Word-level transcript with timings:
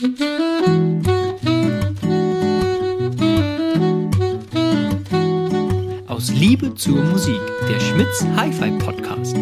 Aus 0.00 0.06
Liebe 6.30 6.74
zur 6.74 7.04
Musik, 7.04 7.38
der 7.68 7.78
Schmitz 7.80 8.24
Hi-Fi 8.34 8.70
Podcast. 8.78 9.36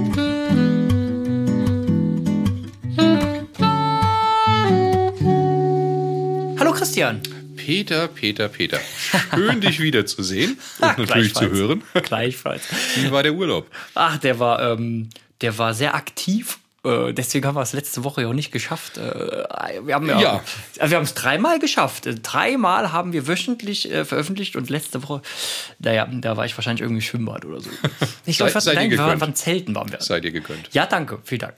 Hallo 6.59 6.73
Christian. 6.73 7.23
Peter, 7.57 8.09
Peter, 8.09 8.49
Peter. 8.49 8.81
Schön, 9.33 9.61
dich 9.61 9.79
wiederzusehen 9.79 10.59
und 10.81 10.99
natürlich 10.99 11.35
zu 11.35 11.49
hören. 11.49 11.85
Gleichfalls. 12.03 12.65
Wie 12.97 13.13
war 13.13 13.23
der 13.23 13.35
Urlaub? 13.35 13.71
Ach, 13.95 14.19
der 14.19 14.41
war, 14.41 14.73
ähm, 14.73 15.09
der 15.41 15.57
war 15.57 15.73
sehr 15.73 15.95
aktiv. 15.95 16.59
Äh, 16.85 17.13
deswegen 17.13 17.47
haben 17.47 17.57
wir 17.57 17.63
es 17.63 17.73
letzte 17.73 18.05
Woche 18.05 18.23
ja 18.23 18.29
auch 18.29 18.33
nicht 18.33 18.53
geschafft. 18.53 18.99
Äh, 18.99 19.45
wir 19.85 19.95
haben 19.95 20.07
ja, 20.09 20.21
Ja. 20.21 20.45
Also 20.79 20.91
wir 20.91 20.97
haben 20.97 21.05
es 21.05 21.15
dreimal 21.15 21.59
geschafft. 21.59 22.07
Äh, 22.07 22.15
Dreimal 22.15 22.93
haben 22.93 23.13
wir 23.13 23.27
wöchentlich 23.27 23.91
äh, 23.91 24.05
veröffentlicht 24.05 24.55
und 24.57 24.71
letzte 24.71 25.03
Woche, 25.03 25.23
naja, 25.79 26.09
da 26.11 26.37
war 26.37 26.47
ich 26.47 26.57
wahrscheinlich 26.57 26.83
irgendwie 26.83 27.01
im 27.01 27.09
Schwimmbad 27.09 27.45
oder 27.45 27.61
so. 27.61 27.71
Ich 28.27 28.37
glaube, 28.37 28.53
nein, 28.75 28.91
wir 28.91 28.99
waren 28.99 29.35
Zelten 29.35 29.75
waren 29.75 29.91
wir. 29.91 30.03
Seid 30.03 30.25
ihr 30.25 30.33
gegönnt. 30.33 30.69
Ja, 30.73 30.85
danke, 30.85 31.19
vielen 31.25 31.41
Dank. 31.41 31.55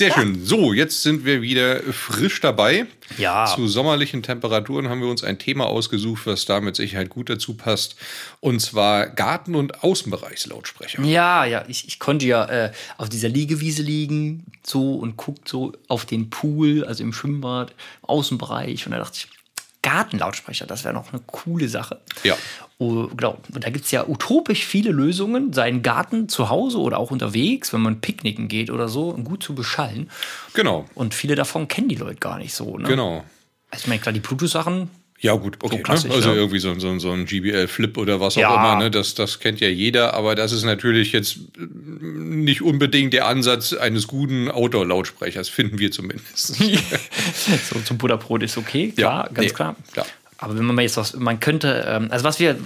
Sehr 0.00 0.14
schön. 0.14 0.46
So, 0.46 0.72
jetzt 0.72 1.02
sind 1.02 1.26
wir 1.26 1.42
wieder 1.42 1.82
frisch 1.92 2.40
dabei. 2.40 2.86
Ja. 3.18 3.44
Zu 3.44 3.68
sommerlichen 3.68 4.22
Temperaturen 4.22 4.88
haben 4.88 5.02
wir 5.02 5.10
uns 5.10 5.22
ein 5.22 5.38
Thema 5.38 5.66
ausgesucht, 5.66 6.22
was 6.24 6.46
da 6.46 6.62
mit 6.62 6.74
Sicherheit 6.74 7.10
gut 7.10 7.28
dazu 7.28 7.52
passt. 7.52 7.96
Und 8.40 8.60
zwar 8.60 9.08
Garten- 9.08 9.54
und 9.54 9.84
Außenbereichslautsprecher. 9.84 11.02
Ja, 11.02 11.44
ja, 11.44 11.66
ich, 11.68 11.86
ich 11.86 11.98
konnte 11.98 12.24
ja 12.24 12.46
äh, 12.46 12.72
auf 12.96 13.10
dieser 13.10 13.28
Liegewiese 13.28 13.82
liegen 13.82 14.46
so 14.62 14.94
und 14.94 15.18
guckt 15.18 15.46
so 15.46 15.74
auf 15.88 16.06
den 16.06 16.30
Pool, 16.30 16.82
also 16.84 17.02
im 17.02 17.12
Schwimmbad, 17.12 17.72
im 18.02 18.08
Außenbereich. 18.08 18.86
Und 18.86 18.92
da 18.92 19.00
dachte 19.00 19.18
ich, 19.18 19.39
Gartenlautsprecher, 19.82 20.66
das 20.66 20.84
wäre 20.84 20.94
noch 20.94 21.12
eine 21.12 21.22
coole 21.26 21.68
Sache. 21.68 22.00
Ja. 22.22 22.36
Oh, 22.78 23.08
genau. 23.08 23.38
Und 23.54 23.64
da 23.64 23.70
gibt 23.70 23.84
es 23.84 23.90
ja 23.90 24.06
utopisch 24.06 24.64
viele 24.64 24.90
Lösungen, 24.90 25.52
seinen 25.52 25.82
Garten 25.82 26.28
zu 26.28 26.48
Hause 26.48 26.78
oder 26.78 26.98
auch 26.98 27.10
unterwegs, 27.10 27.72
wenn 27.72 27.80
man 27.80 28.00
picknicken 28.00 28.48
geht 28.48 28.70
oder 28.70 28.88
so, 28.88 29.12
gut 29.14 29.42
zu 29.42 29.54
beschallen. 29.54 30.10
Genau. 30.54 30.86
Und 30.94 31.14
viele 31.14 31.34
davon 31.34 31.68
kennen 31.68 31.88
die 31.88 31.96
Leute 31.96 32.16
gar 32.16 32.38
nicht 32.38 32.54
so. 32.54 32.78
Ne? 32.78 32.88
Genau. 32.88 33.24
Also, 33.70 33.82
ich 33.84 33.86
meine, 33.86 34.00
klar, 34.00 34.12
die 34.12 34.20
Bluetooth-Sachen, 34.20 34.90
Ja, 35.22 35.34
gut, 35.34 35.58
okay. 35.62 35.82
klassisch, 35.82 36.08
ne? 36.08 36.14
Also 36.16 36.30
ja. 36.30 36.36
irgendwie 36.36 36.60
so, 36.60 36.78
so, 36.78 36.98
so 36.98 37.10
ein 37.12 37.26
GBL-Flip 37.26 37.98
oder 37.98 38.20
was 38.20 38.36
auch 38.38 38.40
Ja. 38.40 38.54
immer, 38.54 38.82
ne? 38.82 38.90
das, 38.90 39.14
das 39.14 39.38
kennt 39.38 39.60
ja 39.60 39.68
jeder, 39.68 40.14
aber 40.14 40.34
das 40.34 40.50
ist 40.52 40.64
natürlich 40.64 41.12
jetzt 41.12 41.36
äh, 41.58 41.60
nicht 42.00 42.62
unbedingt 42.62 43.12
der 43.12 43.26
Ansatz 43.26 43.74
eines 43.74 44.06
guten 44.06 44.50
Outdoor-Lautsprechers, 44.50 45.50
finden 45.50 45.78
wir 45.78 45.90
zumindest. 45.92 46.54
so 47.68 47.80
zum 47.84 47.98
Butterbrot 47.98 48.42
ist 48.42 48.56
okay, 48.56 48.92
klar, 48.96 49.26
Ja, 49.26 49.32
ganz 49.32 49.48
nee, 49.48 49.54
klar. 49.54 49.76
klar. 49.92 50.06
Aber 50.40 50.56
wenn 50.56 50.64
man 50.64 50.78
jetzt 50.78 50.96
was, 50.96 51.14
man 51.14 51.38
könnte, 51.38 51.84
ähm, 51.86 52.08
also 52.10 52.24
was 52.24 52.40
wir 52.40 52.58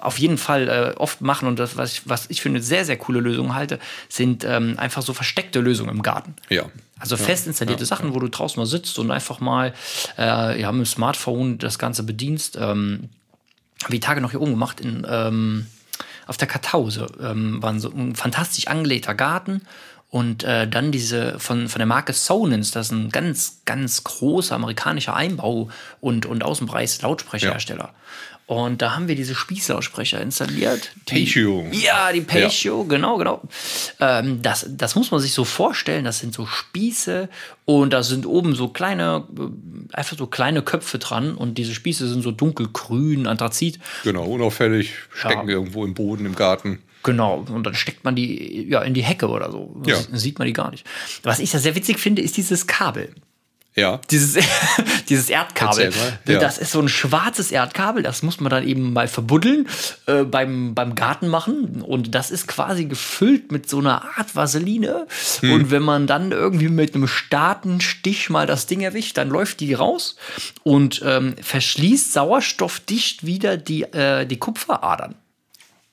auf 0.00 0.18
jeden 0.18 0.36
Fall 0.36 0.68
äh, 0.68 0.98
oft 0.98 1.20
machen 1.20 1.48
und 1.48 1.58
das, 1.58 1.76
was 1.76 1.92
ich, 1.92 2.08
was 2.08 2.28
ich 2.28 2.42
für 2.42 2.48
eine 2.48 2.60
sehr, 2.60 2.84
sehr 2.84 2.96
coole 2.96 3.20
Lösung 3.20 3.54
halte, 3.54 3.78
sind 4.08 4.44
ähm, 4.44 4.74
einfach 4.78 5.02
so 5.02 5.12
versteckte 5.12 5.60
Lösungen 5.60 5.90
im 5.90 6.02
Garten. 6.02 6.34
ja. 6.48 6.64
Also 7.00 7.16
fest 7.16 7.46
installierte 7.46 7.86
Sachen, 7.86 8.12
wo 8.12 8.18
du 8.18 8.26
draußen 8.26 8.60
mal 8.60 8.66
sitzt 8.66 8.98
und 8.98 9.12
einfach 9.12 9.38
mal 9.38 9.72
äh, 10.18 10.60
ja, 10.60 10.72
mit 10.72 10.84
dem 10.84 10.86
Smartphone 10.86 11.56
das 11.58 11.78
Ganze 11.78 12.02
bedienst. 12.02 12.56
Ähm, 12.60 13.08
habe 13.84 13.92
die 13.92 14.00
Tage 14.00 14.20
noch 14.20 14.32
hier 14.32 14.40
oben 14.40 14.50
gemacht 14.50 14.80
in, 14.80 15.06
ähm, 15.08 15.66
auf 16.26 16.36
der 16.36 16.48
Kartause. 16.48 17.06
Ähm, 17.22 17.62
war 17.62 17.78
so 17.78 17.90
ein 17.90 18.16
fantastisch 18.16 18.66
angelegter 18.66 19.14
Garten. 19.14 19.62
Und 20.10 20.42
äh, 20.42 20.66
dann 20.66 20.90
diese 20.90 21.38
von, 21.38 21.68
von 21.68 21.80
der 21.80 21.86
Marke 21.86 22.14
Sonance, 22.14 22.72
das 22.72 22.86
ist 22.86 22.92
ein 22.92 23.10
ganz, 23.10 23.60
ganz 23.66 24.04
großer 24.04 24.54
amerikanischer 24.54 25.14
Einbau- 25.14 25.68
und, 26.00 26.24
und 26.24 26.42
Außenbereichs-Lautsprecherhersteller. 26.44 27.92
Und 28.48 28.80
da 28.80 28.96
haben 28.96 29.08
wir 29.08 29.14
diese 29.14 29.34
Spießlautsprecher 29.34 30.22
installiert. 30.22 30.92
Die- 31.10 31.26
Patio. 31.26 31.66
Ja, 31.70 32.10
die 32.12 32.22
Patio, 32.22 32.84
genau, 32.84 33.18
genau. 33.18 33.42
Ähm, 34.00 34.40
das, 34.40 34.64
das 34.70 34.94
muss 34.94 35.10
man 35.10 35.20
sich 35.20 35.34
so 35.34 35.44
vorstellen. 35.44 36.06
Das 36.06 36.18
sind 36.20 36.32
so 36.32 36.46
Spieße 36.46 37.28
und 37.66 37.92
da 37.92 38.02
sind 38.02 38.24
oben 38.24 38.54
so 38.54 38.68
kleine, 38.68 39.24
äh, 39.38 39.94
einfach 39.94 40.16
so 40.16 40.26
kleine 40.26 40.62
Köpfe 40.62 40.98
dran 40.98 41.34
und 41.34 41.58
diese 41.58 41.74
Spieße 41.74 42.08
sind 42.08 42.22
so 42.22 42.30
dunkelgrün, 42.32 43.26
Anthrazit. 43.26 43.80
Genau, 44.02 44.24
unauffällig, 44.24 44.92
stecken 45.14 45.46
Ja. 45.48 45.54
irgendwo 45.54 45.84
im 45.84 45.92
Boden, 45.92 46.24
im 46.24 46.34
Garten. 46.34 46.78
Genau, 47.02 47.44
und 47.52 47.64
dann 47.64 47.74
steckt 47.74 48.02
man 48.04 48.16
die 48.16 48.66
ja 48.66 48.80
in 48.80 48.94
die 48.94 49.02
Hecke 49.04 49.28
oder 49.28 49.52
so. 49.52 49.76
Ja. 49.84 49.96
Sieht 50.14 50.38
man 50.38 50.46
die 50.46 50.54
gar 50.54 50.70
nicht. 50.70 50.86
Was 51.22 51.38
ich 51.38 51.50
da 51.50 51.58
sehr 51.58 51.74
witzig 51.74 51.98
finde, 51.98 52.22
ist 52.22 52.38
dieses 52.38 52.66
Kabel. 52.66 53.14
Ja. 53.74 54.00
Dieses, 54.10 54.44
dieses 55.08 55.30
Erdkabel. 55.30 55.90
Mal. 55.90 56.18
Ja. 56.26 56.40
Das 56.40 56.58
ist 56.58 56.72
so 56.72 56.80
ein 56.80 56.88
schwarzes 56.88 57.52
Erdkabel, 57.52 58.02
das 58.02 58.22
muss 58.22 58.40
man 58.40 58.50
dann 58.50 58.66
eben 58.66 58.92
mal 58.92 59.06
verbuddeln, 59.06 59.68
äh, 60.06 60.24
beim, 60.24 60.74
beim 60.74 60.94
Garten 60.94 61.28
machen. 61.28 61.82
Und 61.82 62.14
das 62.14 62.30
ist 62.30 62.48
quasi 62.48 62.86
gefüllt 62.86 63.52
mit 63.52 63.68
so 63.68 63.78
einer 63.78 64.02
Art 64.16 64.34
Vaseline. 64.34 65.06
Hm. 65.40 65.52
Und 65.52 65.70
wenn 65.70 65.82
man 65.82 66.06
dann 66.06 66.32
irgendwie 66.32 66.68
mit 66.68 66.94
einem 66.94 67.08
Stich 67.08 68.30
mal 68.30 68.46
das 68.46 68.66
Ding 68.66 68.80
erwischt, 68.80 69.16
dann 69.16 69.28
läuft 69.28 69.60
die 69.60 69.74
raus 69.74 70.16
und 70.64 71.02
ähm, 71.04 71.36
verschließt 71.40 72.12
sauerstoffdicht 72.12 73.24
wieder 73.24 73.56
die, 73.56 73.82
äh, 73.82 74.26
die 74.26 74.38
Kupferadern. 74.38 75.14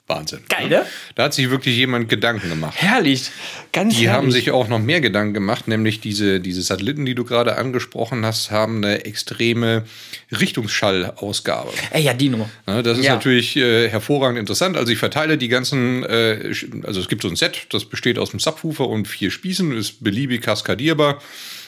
Wahnsinn. 0.07 0.41
Geil, 0.49 0.69
ne? 0.69 0.85
Da 1.16 1.23
hat 1.23 1.33
sich 1.33 1.49
wirklich 1.49 1.75
jemand 1.75 2.09
Gedanken 2.09 2.47
gemacht. 2.49 2.75
Herrlich. 2.77 3.31
Ganz 3.73 3.95
Die 3.95 4.01
herrlich. 4.01 4.16
haben 4.16 4.31
sich 4.31 4.51
auch 4.51 4.67
noch 4.67 4.77
mehr 4.79 5.01
Gedanken 5.01 5.33
gemacht, 5.33 5.67
nämlich 5.67 5.99
diese, 5.99 6.39
diese 6.39 6.61
Satelliten, 6.61 7.05
die 7.05 7.16
du 7.16 7.23
gerade 7.23 7.57
angesprochen 7.57 8.23
hast, 8.23 8.51
haben 8.51 8.77
eine 8.77 9.03
extreme 9.05 9.83
Richtungsschallausgabe. 10.31 11.71
Ey, 11.91 12.03
ja, 12.03 12.13
Dino. 12.13 12.47
Ne, 12.67 12.83
Das 12.83 12.97
ist 12.99 13.05
Ja. 13.05 13.16
natürlich 13.16 13.55
äh, 13.57 13.89
hervorragend 13.89 14.38
interessant. 14.39 14.77
Also 14.77 14.91
ich 14.91 14.99
verteile 14.99 15.38
die 15.39 15.47
ganzen, 15.47 16.03
äh, 16.03 16.53
also 16.83 16.99
es 16.99 17.07
gibt 17.07 17.22
so 17.23 17.27
ein 17.27 17.35
Set, 17.35 17.67
das 17.72 17.85
besteht 17.85 18.19
aus 18.19 18.31
einem 18.31 18.39
Subwoofer 18.39 18.87
und 18.87 19.07
vier 19.07 19.31
Spießen, 19.31 19.75
ist 19.75 20.03
beliebig 20.03 20.41
kaskadierbar. 20.41 21.19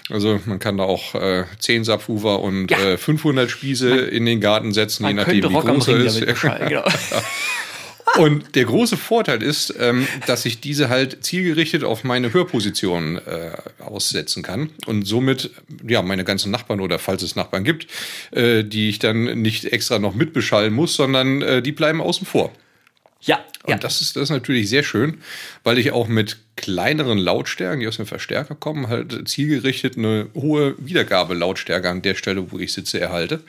Also 0.10 0.40
man 0.46 0.60
kann 0.60 0.78
da 0.78 0.84
auch 0.86 1.16
äh, 1.16 1.44
10 1.60 1.84
Subwoofer 1.84 2.40
und 2.40 2.72
Ja. 2.72 2.78
äh, 2.92 2.98
500 2.98 3.50
Spieße 3.52 3.90
in 3.90 4.26
den 4.26 4.40
Garten 4.42 4.72
setzen, 4.74 5.04
je 5.08 5.14
Man 5.14 5.26
nachdem 5.26 5.44
wie 5.50 5.54
groß 5.54 5.88
er 5.90 5.98
ist. 5.98 6.22
genau. 6.70 6.84
Und 8.16 8.56
der 8.56 8.66
große 8.66 8.98
Vorteil 8.98 9.44
ist, 9.44 9.74
ähm, 9.80 10.08
dass 10.26 10.46
ich 10.46 10.60
diese 10.60 10.90
halt 10.90 11.24
zielgerichtet 11.24 11.84
auf 11.84 12.04
meine 12.04 12.34
Hörposition 12.34 13.18
äh, 13.18 13.52
aussetzen 13.80 14.44
kann 14.44 14.70
und 14.86 15.04
somit 15.04 15.52
ja 15.88 16.02
meine 16.02 16.24
ganzen 16.24 16.52
Nachbarn 16.52 16.80
oder 16.80 17.00
falls 17.00 17.22
es 17.22 17.36
Nachbarn 17.36 17.64
gibt, 17.64 17.88
äh, 18.32 18.64
die 18.64 18.90
ich 18.90 19.00
dann 19.00 19.42
nicht 19.42 19.66
extra 19.66 20.00
noch 20.00 20.16
mitbeschallen 20.16 20.74
muss, 20.74 20.96
sondern 20.96 21.42
äh, 21.42 21.62
die 21.62 21.72
bleiben 21.74 22.02
außen 22.02 22.26
vor. 22.26 22.52
Ja, 23.22 23.44
Und 23.64 23.72
ja. 23.72 23.78
das 23.78 24.02
ist 24.02 24.16
das 24.16 24.24
ist 24.24 24.30
natürlich 24.30 24.70
sehr 24.70 24.84
schön, 24.84 25.22
weil 25.64 25.78
ich 25.78 25.92
auch 25.92 26.08
mit 26.08 26.38
kleineren 26.56 27.18
Lautstärken, 27.18 27.82
die 27.82 27.88
aus 27.88 27.98
dem 27.98 28.06
Verstärker 28.06 28.56
kommen, 28.56 28.88
halt 28.88 29.28
zielgerichtet 29.28 29.98
eine 29.98 30.30
hohe 30.34 30.76
Wiedergabelautstärke 30.78 31.90
an 31.90 32.02
der 32.02 32.16
Stelle, 32.16 32.52
wo 32.52 32.60
ich 32.60 32.74
sitze, 32.74 33.00
erhalte. 33.00 33.42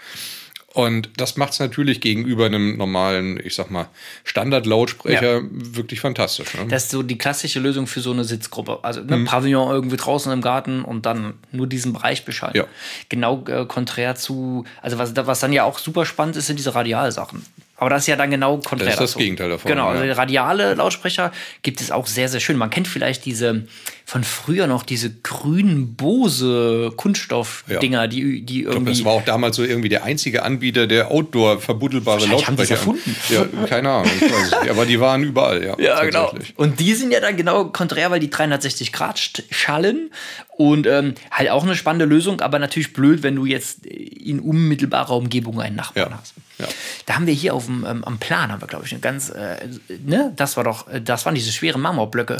Und 0.79 1.11
das 1.17 1.37
macht 1.37 1.55
es 1.55 1.59
natürlich 1.59 2.01
gegenüber 2.01 2.47
einem 2.47 2.77
normalen, 2.77 3.41
ich 3.45 3.57
sag 3.57 3.69
mal, 3.69 3.89
Standardlautsprecher 4.23 5.41
wirklich 5.51 5.99
fantastisch. 5.99 6.55
Ne? 6.55 6.67
Das 6.69 6.85
ist 6.85 6.93
so 6.93 7.03
die 7.03 7.19
klassische 7.19 7.59
Lösung 7.59 7.89
für 7.89 8.01
so 8.01 8.13
eine 8.13 8.23
Sitzgruppe. 8.23 8.79
Also 8.83 9.01
Mhm. 9.01 9.07
ne, 9.09 9.25
Pavillon 9.25 9.73
irgendwie 9.73 9.97
draußen 9.97 10.31
im 10.31 10.41
Garten 10.41 10.85
und 10.85 11.05
dann 11.05 11.35
nur 11.51 11.67
diesen 11.67 11.93
Bereich 11.95 12.25
beschallen. 12.25 12.55
Ja. 12.55 12.65
Genau 13.09 13.45
äh, 13.49 13.67
konträr 13.67 14.15
zu, 14.15 14.67
also 14.81 14.99
was, 14.99 15.17
was 15.17 15.41
dann 15.41 15.53
ja 15.53 15.65
auch 15.65 15.81
super 15.81 16.07
spannend 16.07 16.37
ist, 16.37 16.47
sind 16.47 16.61
diese 16.61 16.77
Radialsachen. 16.77 17.45
Aber 17.79 17.91
das 17.91 18.03
ist 18.03 18.07
ja 18.09 18.17
dann 18.17 18.31
genau 18.31 18.59
konträr. 18.59 18.87
Das 18.87 18.95
ist 18.95 19.01
das 19.01 19.11
dazu. 19.13 19.19
Gegenteil 19.21 19.51
davon, 19.51 19.69
Genau, 19.71 19.93
ja. 19.95 20.01
also 20.01 20.13
radiale 20.15 20.75
Lautsprecher 20.75 21.33
gibt 21.63 21.81
es 21.81 21.91
auch 21.91 22.07
sehr, 22.07 22.29
sehr 22.29 22.41
schön. 22.41 22.57
Man 22.57 22.71
kennt 22.71 22.89
vielleicht 22.89 23.25
diese 23.25 23.67
von 24.05 24.25
früher 24.25 24.67
noch 24.67 24.83
diese 24.85 25.13
grünen 25.23 25.95
Bose 25.95 26.91
Kunststoff-Dinger, 26.97 28.09
die, 28.09 28.43
die 28.43 28.59
Ich 28.61 28.63
glaube, 28.65 28.77
irgendwie. 28.79 28.93
das 28.93 29.05
war 29.05 29.13
auch 29.13 29.25
damals 29.25 29.57
so 29.57 29.63
irgendwie 29.65 29.89
der 29.91 30.03
einzige 30.05 30.43
Anbieter, 30.45 30.87
der 30.87 31.11
outdoor 31.11 31.61
verbuddelbare 31.61 32.21
Wahrscheinlich 32.23 32.47
haben 32.47 32.57
die 32.57 32.63
Lautsprecher. 32.63 32.81
erfunden. 32.81 33.17
Ja, 33.61 33.67
keine 33.67 33.91
Ahnung, 33.91 34.11
ich 34.17 34.23
weiß 34.33 34.61
nicht. 34.63 34.71
Aber 34.71 34.87
die 34.87 34.99
waren 34.99 35.23
überall, 35.25 35.63
ja. 35.65 35.77
Ja, 35.79 36.03
genau. 36.05 36.33
Und 36.57 36.81
die 36.81 36.95
sind 36.95 37.13
ja 37.13 37.21
dann 37.21 37.37
genau 37.37 37.67
konträr, 37.67 38.11
weil 38.11 38.21
die 38.21 38.31
360 38.31 38.93
Grad 38.93 39.21
schallen. 39.51 40.11
Und 40.59 40.89
ähm, 40.89 41.15
halt 41.31 41.51
auch 41.51 41.63
eine 41.63 41.77
spannende 41.77 42.05
Lösung, 42.05 42.41
aber 42.41 42.59
natürlich 42.59 42.93
blöd, 42.93 43.23
wenn 43.23 43.37
du 43.37 43.47
jetzt 43.47 43.87
in 43.87 44.41
unmittelbarer 44.41 45.15
Umgebung 45.15 45.61
einen 45.61 45.77
Nachbarn 45.77 46.11
Ja. 46.11 46.19
hast. 46.19 46.35
Ja. 46.59 46.67
Da 47.07 47.15
haben 47.15 47.29
wir 47.29 47.33
hier 47.35 47.55
auf 47.55 47.67
dem, 47.67 47.87
ähm, 47.89 48.03
am 48.03 48.19
Plan, 48.19 48.51
haben 48.51 48.61
wir, 48.61 48.67
glaube 48.67 48.85
ich, 48.85 48.91
eine 48.91 49.01
ganz, 49.01 49.31
äh, 49.31 49.69
ne, 50.05 50.33
das 50.35 50.57
war 50.57 50.65
doch, 50.65 50.89
äh, 50.89 51.01
das 51.01 51.25
waren 51.27 51.37
diese 51.37 51.53
schweren 51.53 51.81
Marmorblöcke. 51.81 52.39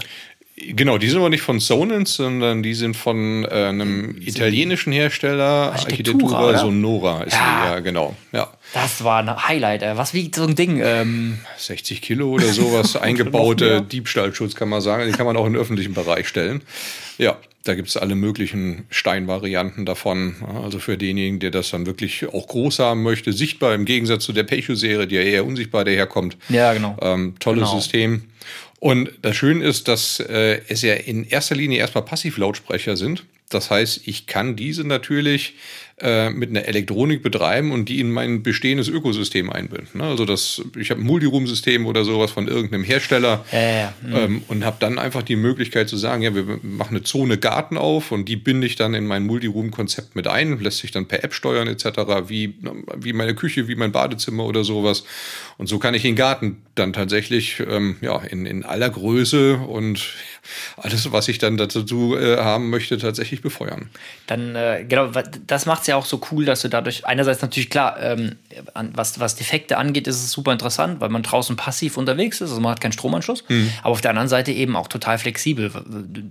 Genau, 0.71 0.99
die 0.99 1.09
sind 1.09 1.19
aber 1.19 1.31
nicht 1.31 1.43
von 1.43 1.61
Sonance, 1.61 2.15
sondern 2.15 2.63
die 2.63 2.75
sind 2.75 2.97
von 2.97 3.45
äh, 3.45 3.49
einem 3.49 4.17
italienischen 4.21 4.93
Hersteller, 4.93 5.73
Architektura, 5.73 6.39
Architektura 6.39 6.59
Sonora 6.59 7.23
ist 7.23 7.35
ja. 7.35 7.39
die, 7.39 7.71
ja, 7.71 7.81
genau. 7.81 8.17
Ja. 8.33 8.49
Das 8.75 9.05
war 9.05 9.21
ein 9.21 9.49
Highlight. 9.49 9.83
Ey. 9.83 9.97
Was 9.97 10.15
wiegt 10.15 10.35
so 10.35 10.43
ein 10.45 10.55
Ding? 10.55 10.81
Ähm 10.83 11.39
60 11.57 12.03
Kilo 12.03 12.31
oder 12.31 12.47
sowas, 12.53 12.97
eingebaute 13.01 13.83
Diebstahlschutz 13.83 14.55
kann 14.55 14.69
man 14.69 14.81
sagen. 14.81 15.07
Die 15.07 15.13
kann 15.13 15.27
man 15.27 15.37
auch 15.37 15.47
in 15.47 15.53
den 15.53 15.61
öffentlichen 15.61 15.95
Bereich 15.95 16.29
stellen. 16.29 16.63
Ja, 17.19 17.37
da 17.65 17.75
gibt 17.75 17.89
es 17.89 17.97
alle 17.97 18.15
möglichen 18.15 18.87
Steinvarianten 18.89 19.85
davon. 19.85 20.37
Also 20.65 20.79
für 20.79 20.97
denjenigen, 20.97 21.39
der 21.41 21.51
das 21.51 21.71
dann 21.71 21.87
wirklich 21.87 22.27
auch 22.27 22.47
groß 22.47 22.79
haben 22.79 23.03
möchte, 23.03 23.33
sichtbar 23.33 23.75
im 23.75 23.85
Gegensatz 23.85 24.25
zu 24.25 24.33
der 24.33 24.45
Pecho-Serie, 24.45 25.07
die 25.07 25.17
ja 25.17 25.23
eher 25.23 25.45
unsichtbar 25.45 25.85
daherkommt. 25.85 26.37
Ja, 26.49 26.73
genau. 26.73 26.97
Ähm, 27.01 27.35
tolles 27.41 27.65
Genau. 27.69 27.81
System. 27.81 28.23
Und 28.81 29.11
das 29.23 29.37
Schöne 29.37 29.65
ist, 29.65 29.89
dass 29.89 30.21
äh, 30.21 30.61
es 30.69 30.83
ja 30.83 30.95
in 30.95 31.25
erster 31.25 31.57
Linie 31.57 31.79
erstmal 31.79 32.05
Passivlautsprecher 32.05 32.97
sind. 32.97 33.25
Das 33.49 33.71
heißt, 33.71 34.03
ich 34.05 34.27
kann 34.27 34.57
diese 34.57 34.85
natürlich 34.85 35.55
äh, 36.01 36.31
mit 36.31 36.51
einer 36.51 36.65
Elektronik 36.65 37.23
betreiben 37.23 37.73
und 37.73 37.89
die 37.89 38.01
in 38.01 38.11
mein 38.11 38.43
bestehendes 38.43 38.89
Ökosystem 38.89 39.51
einbinden. 39.51 40.01
Ne? 40.01 40.05
Also 40.05 40.25
das, 40.25 40.63
ich 40.79 40.91
habe 40.91 41.01
ein 41.01 41.07
Multiroom-System 41.07 41.87
oder 41.87 42.05
sowas 42.05 42.31
von 42.31 42.47
irgendeinem 42.47 42.85
Hersteller 42.85 43.45
Ja, 43.53 43.59
ja, 43.59 43.69
ja. 43.79 43.95
ähm, 44.13 44.43
und 44.49 44.65
habe 44.65 44.77
dann 44.81 44.99
einfach 44.99 45.23
die 45.23 45.37
Möglichkeit 45.37 45.89
zu 45.89 45.97
sagen, 45.97 46.23
ja, 46.23 46.35
wir 46.35 46.61
machen 46.63 46.97
eine 46.97 47.03
Zone 47.03 47.39
Garten 47.39 47.77
auf 47.77 48.13
und 48.13 48.29
die 48.29 48.37
binde 48.37 48.67
ich 48.67 48.77
dann 48.77 48.95
in 48.95 49.07
mein 49.07 49.25
Multiroom-Konzept 49.27 50.15
mit 50.15 50.29
ein, 50.29 50.61
lässt 50.61 50.79
sich 50.79 50.91
dann 50.91 51.07
per 51.07 51.25
App 51.25 51.35
steuern 51.35 51.69
etc., 51.69 52.29
wie, 52.29 52.55
wie 52.97 53.13
meine 53.13 53.35
Küche, 53.35 53.69
wie 53.69 53.75
mein 53.75 53.93
Badezimmer 53.93 54.45
oder 54.45 54.65
sowas. 54.65 55.05
Und 55.57 55.69
so 55.69 55.79
kann 55.79 55.95
ich 55.95 56.03
den 56.03 56.15
Garten 56.15 56.63
dann 56.77 56.93
tatsächlich 56.93 57.61
ähm, 57.69 57.97
ja, 58.01 58.19
in, 58.19 58.47
in 58.47 58.65
aller 58.65 58.91
Größe 58.91 59.57
und 59.57 60.15
alles, 60.77 61.11
was 61.13 61.29
ich 61.29 61.39
dann 61.39 61.57
dazu 61.57 62.17
äh, 62.17 62.37
haben 62.39 62.71
möchte, 62.71 62.99
tatsächlich 62.99 63.43
befeuern. 63.43 63.91
Dann, 64.27 64.55
äh, 64.55 64.85
genau, 64.89 65.11
das 65.47 65.67
macht 65.67 65.83
es 65.83 65.87
ja 65.89 65.97
auch 65.97 66.05
so 66.07 66.21
cool, 66.31 66.45
dass 66.45 66.63
du 66.63 66.69
dadurch, 66.69 67.07
einerseits 67.07 67.43
natürlich 67.43 67.71
klar, 67.71 67.97
ähm, 68.01 68.37
was, 68.95 69.19
was 69.21 69.37
Defekte 69.37 69.77
angeht, 69.79 70.07
ist 70.07 70.17
es 70.17 70.31
super 70.33 70.53
interessant, 70.53 71.01
weil 71.01 71.09
man 71.09 71.23
draußen 71.23 71.57
passiv 71.57 71.97
unterwegs 71.97 72.41
ist, 72.41 72.51
also 72.51 72.61
man 72.61 72.73
hat 72.73 72.81
keinen 72.81 72.93
Stromanschluss, 72.93 73.45
Mhm. 73.49 73.71
aber 73.83 73.91
auf 73.93 74.01
der 74.01 74.11
anderen 74.11 74.29
Seite 74.29 74.53
eben 74.53 74.77
auch 74.77 74.89
total 74.89 75.19
flexibel. 75.19 75.71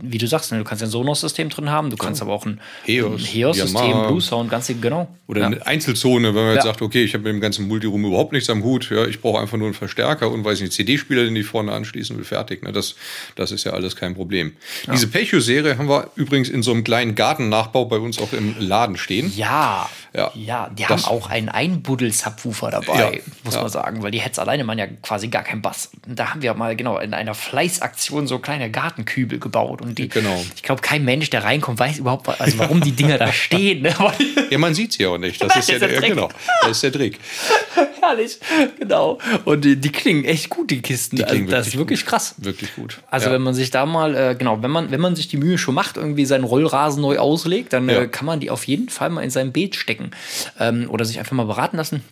Wie 0.02 0.18
du 0.18 0.28
sagst, 0.28 0.52
ne, 0.52 0.58
du 0.60 0.64
kannst 0.64 0.84
ein 0.84 0.90
Sonos-System 0.90 1.50
drin 1.50 1.70
haben, 1.70 1.90
du 1.90 1.98
kannst 1.98 2.22
aber 2.22 2.34
auch 2.34 2.46
ein 2.46 2.60
Heos, 2.86 3.22
Heos-System, 3.34 3.82
Yamaha. 3.90 4.08
Blue 4.08 4.22
Sound, 4.22 4.50
ganz 4.50 4.68
genau. 4.82 5.08
Oder 5.28 5.42
ja. 5.42 5.48
eine 5.48 5.66
Einzelzone, 5.68 6.30
wenn 6.36 6.44
man 6.46 6.54
jetzt 6.54 6.66
Ja. 6.66 6.72
sagt, 6.72 6.82
okay, 6.82 7.04
ich 7.04 7.14
habe 7.14 7.24
mit 7.24 7.34
dem 7.34 7.42
ganzen 7.42 7.68
Multiroom 7.68 8.06
überhaupt 8.06 8.32
nichts 8.34 8.50
am 8.50 8.64
Hut, 8.64 8.90
ja, 8.90 9.06
ich 9.06 9.22
brauche 9.22 9.40
einfach 9.42 9.58
nur 9.58 9.68
einen 9.68 9.74
Verstärker 9.74 10.30
und 10.32 10.44
weiß 10.46 10.62
nicht, 10.62 10.74
CD-Spieler, 10.74 11.24
den 11.26 11.36
ich 11.36 11.46
vorne 11.46 11.72
anschließen 11.72 12.18
will, 12.18 12.24
fertig. 12.24 12.64
Ne? 12.64 12.72
Das, 12.72 12.96
das 13.36 13.52
ist 13.52 13.64
ja 13.64 13.74
alles 13.74 13.96
kein 13.96 14.07
Problem. 14.16 14.54
Diese 14.92 15.08
Pecho-Serie 15.08 15.78
haben 15.78 15.90
wir 15.90 16.10
übrigens 16.16 16.50
in 16.50 16.64
so 16.64 16.72
einem 16.72 16.84
kleinen 16.84 17.16
Gartennachbau 17.16 17.86
bei 17.86 17.98
uns 17.98 18.20
auch 18.20 18.34
im 18.34 18.56
Laden 18.60 18.98
stehen. 18.98 19.32
Ja, 19.36 19.90
Ja. 20.14 20.32
ja, 20.36 20.70
die 20.70 20.84
Das- 20.84 21.06
haben 21.06 21.16
auch 21.18 21.30
einen 21.30 21.50
Einbuddel-Subwoofer 21.50 22.72
dabei, 22.72 22.98
Ja, 23.16 23.22
muss 23.44 23.56
ja. 23.56 23.62
man 23.62 23.70
sagen, 23.70 24.04
weil 24.04 24.12
die 24.12 24.20
Heads 24.22 24.40
alleine 24.40 24.64
man 24.64 24.78
ja 24.78 24.88
quasi 24.88 25.28
gar 25.28 25.44
keinen 25.44 25.62
Bass. 25.62 25.90
Da 26.08 26.32
haben 26.32 26.42
wir 26.42 26.54
mal 26.54 26.76
genau 26.76 26.98
in 27.00 27.14
einer 27.14 27.34
Fleißaktion 27.36 28.28
so 28.28 28.40
kleine 28.40 28.72
Gartenkübel 28.72 29.40
gebaut 29.40 29.82
und 29.82 29.98
die, 29.98 30.08
Genau. 30.10 30.44
ich 30.56 30.64
glaube, 30.64 30.82
kein 30.82 31.04
Mensch, 31.06 31.30
der 31.30 31.44
reinkommt, 31.44 31.80
weiß 31.80 32.00
überhaupt, 32.00 32.28
also 32.42 32.58
warum 32.60 32.82
die 32.82 32.92
Dinger 32.94 33.18
da 33.18 33.32
stehen. 33.34 33.82
Ne? 33.84 33.94
Ja, 34.50 34.58
man 34.58 34.74
sieht 34.74 34.94
sie 34.94 35.04
ja 35.04 35.10
auch 35.10 35.18
nicht. 35.18 35.42
Das 35.48 35.56
ist 35.56 35.70
ja, 35.70 35.76
ist 35.76 35.82
der 35.82 35.90
der, 35.90 36.00
Trick. 36.00 36.10
genau, 36.10 36.30
das 36.62 36.72
ist 36.72 36.84
der 36.84 36.92
Trick. 36.92 37.20
Herrlich, 38.08 38.40
genau. 38.80 39.18
Und 39.46 39.66
die, 39.66 39.76
die 39.76 39.92
klingen 39.92 40.24
echt 40.26 40.50
gut, 40.50 40.72
die 40.72 40.82
Kisten. 40.82 41.22
also, 41.22 41.34
klingen 41.34 41.50
das 41.50 41.68
ist 41.68 41.78
wirklich 41.78 41.88
wirklich 41.88 42.06
krass. 42.06 42.36
Wirklich 42.38 42.76
gut. 42.76 43.00
Also 43.10 43.28
ja. 43.28 43.34
wenn 43.34 43.42
man 43.42 43.54
sich 43.54 43.72
da 43.72 43.86
mal, 43.86 44.16
äh, 44.16 44.36
genau, 44.38 44.62
wenn 44.62 44.72
man, 44.72 44.92
wenn 44.92 45.00
man 45.02 45.16
sich 45.16 45.28
die 45.28 45.38
Mühe 45.38 45.58
schon 45.58 45.76
macht, 45.76 45.98
irgendwie 45.98 46.26
seinen 46.26 46.44
Rollrasen 46.44 47.02
neu 47.02 47.18
auslegt, 47.18 47.74
dann 47.74 47.90
Ja. 47.90 48.02
äh, 48.02 48.08
kann 48.08 48.26
man 48.26 48.40
die 48.40 48.50
auf 48.50 48.66
jeden 48.66 48.90
Fall 48.90 49.10
mal 49.10 49.22
in 49.24 49.30
sein 49.30 49.52
Beet 49.52 49.76
stecken 49.76 50.12
ähm, 50.60 50.90
oder 50.90 51.06
sich 51.06 51.20
einfach 51.20 51.34
mal 51.34 51.46
beraten 51.46 51.78
lassen. 51.78 52.04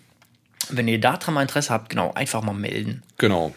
Wenn 0.70 0.88
ihr 0.88 1.00
daran 1.00 1.34
mal 1.34 1.42
Interesse 1.42 1.72
habt, 1.72 1.90
genau, 1.90 2.12
einfach 2.14 2.42
mal 2.42 2.54
melden. 2.54 3.04
Genau. 3.18 3.54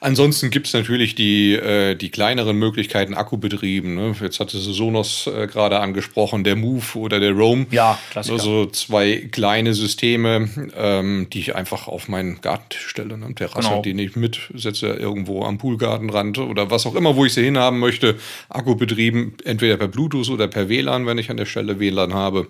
Ansonsten 0.00 0.50
gibt 0.50 0.66
es 0.66 0.72
natürlich 0.72 1.14
die, 1.14 1.54
äh, 1.54 1.94
die 1.94 2.10
kleineren 2.10 2.58
Möglichkeiten, 2.58 3.14
Akkubetrieben. 3.14 3.94
Ne? 3.94 4.14
Jetzt 4.20 4.40
hatte 4.40 4.58
Sonos 4.58 5.26
äh, 5.26 5.46
gerade 5.46 5.80
angesprochen, 5.80 6.44
der 6.44 6.56
Move 6.56 6.98
oder 6.98 7.20
der 7.20 7.32
Roam. 7.32 7.66
Ja, 7.70 7.98
Klassiker. 8.10 8.34
Also 8.34 8.66
zwei 8.66 9.28
kleine 9.30 9.74
Systeme, 9.74 10.48
ähm, 10.76 11.28
die 11.32 11.40
ich 11.40 11.54
einfach 11.54 11.88
auf 11.88 12.08
meinen 12.08 12.40
Gartentisch 12.40 12.86
stelle. 12.88 13.16
Ne? 13.18 13.34
Terrasse, 13.34 13.68
Genau. 13.68 13.82
die 13.82 14.02
ich 14.02 14.16
mitsetze 14.16 14.88
irgendwo 14.88 15.44
am 15.44 15.58
Poolgartenrand 15.58 16.38
oder 16.38 16.70
was 16.70 16.86
auch 16.86 16.94
immer, 16.94 17.16
wo 17.16 17.24
ich 17.24 17.34
sie 17.34 17.44
hinhaben 17.44 17.78
möchte. 17.78 18.16
Akkubetrieben, 18.48 19.34
entweder 19.44 19.76
per 19.76 19.88
Bluetooth 19.88 20.28
oder 20.30 20.48
per 20.48 20.68
WLAN, 20.68 21.06
wenn 21.06 21.18
ich 21.18 21.30
an 21.30 21.36
der 21.36 21.46
Stelle 21.46 21.78
WLAN 21.78 22.14
habe. 22.14 22.48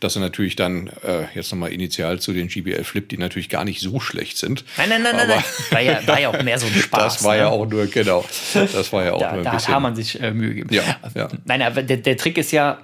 Das 0.00 0.12
sind 0.14 0.22
natürlich 0.22 0.56
dann 0.56 0.88
äh, 1.04 1.24
jetzt 1.34 1.50
nochmal 1.52 1.72
initial 1.72 2.18
zu 2.20 2.32
den 2.32 2.48
GBL 2.48 2.84
Flip, 2.84 3.08
die 3.08 3.18
natürlich 3.18 3.48
gar 3.48 3.64
nicht 3.64 3.80
so 3.80 4.00
schlecht 4.00 4.36
sind. 4.38 4.64
Nein, 4.76 4.88
nein, 4.88 5.02
nein, 5.02 5.16
nein, 5.16 5.24
Aber- 5.30 5.34
nein. 5.36 5.44
War 5.70 5.80
ja, 5.80 6.06
war 6.06 6.20
ja 6.20 6.28
auch 6.30 6.42
mehr 6.42 6.58
so 6.58 6.66
ein 6.66 6.72
Spaß. 6.80 7.14
Das 7.14 7.24
war 7.24 7.34
ne? 7.34 7.40
ja 7.40 7.48
auch 7.48 7.66
nur, 7.66 7.86
genau. 7.86 8.24
Das 8.54 8.92
war 8.92 9.04
ja 9.04 9.12
auch 9.14 9.20
Da, 9.20 9.30
nur 9.32 9.38
ein 9.40 9.44
da 9.44 9.50
hat 9.52 9.56
bisschen. 9.58 9.72
Hermann 9.72 9.96
sich 9.96 10.20
äh, 10.20 10.30
Mühe 10.32 10.54
gegeben. 10.54 10.74
Ja, 10.74 10.82
ja. 11.14 11.28
Nein, 11.44 11.62
aber 11.62 11.82
der, 11.82 11.96
der 11.98 12.16
Trick 12.16 12.38
ist 12.38 12.52
ja, 12.52 12.78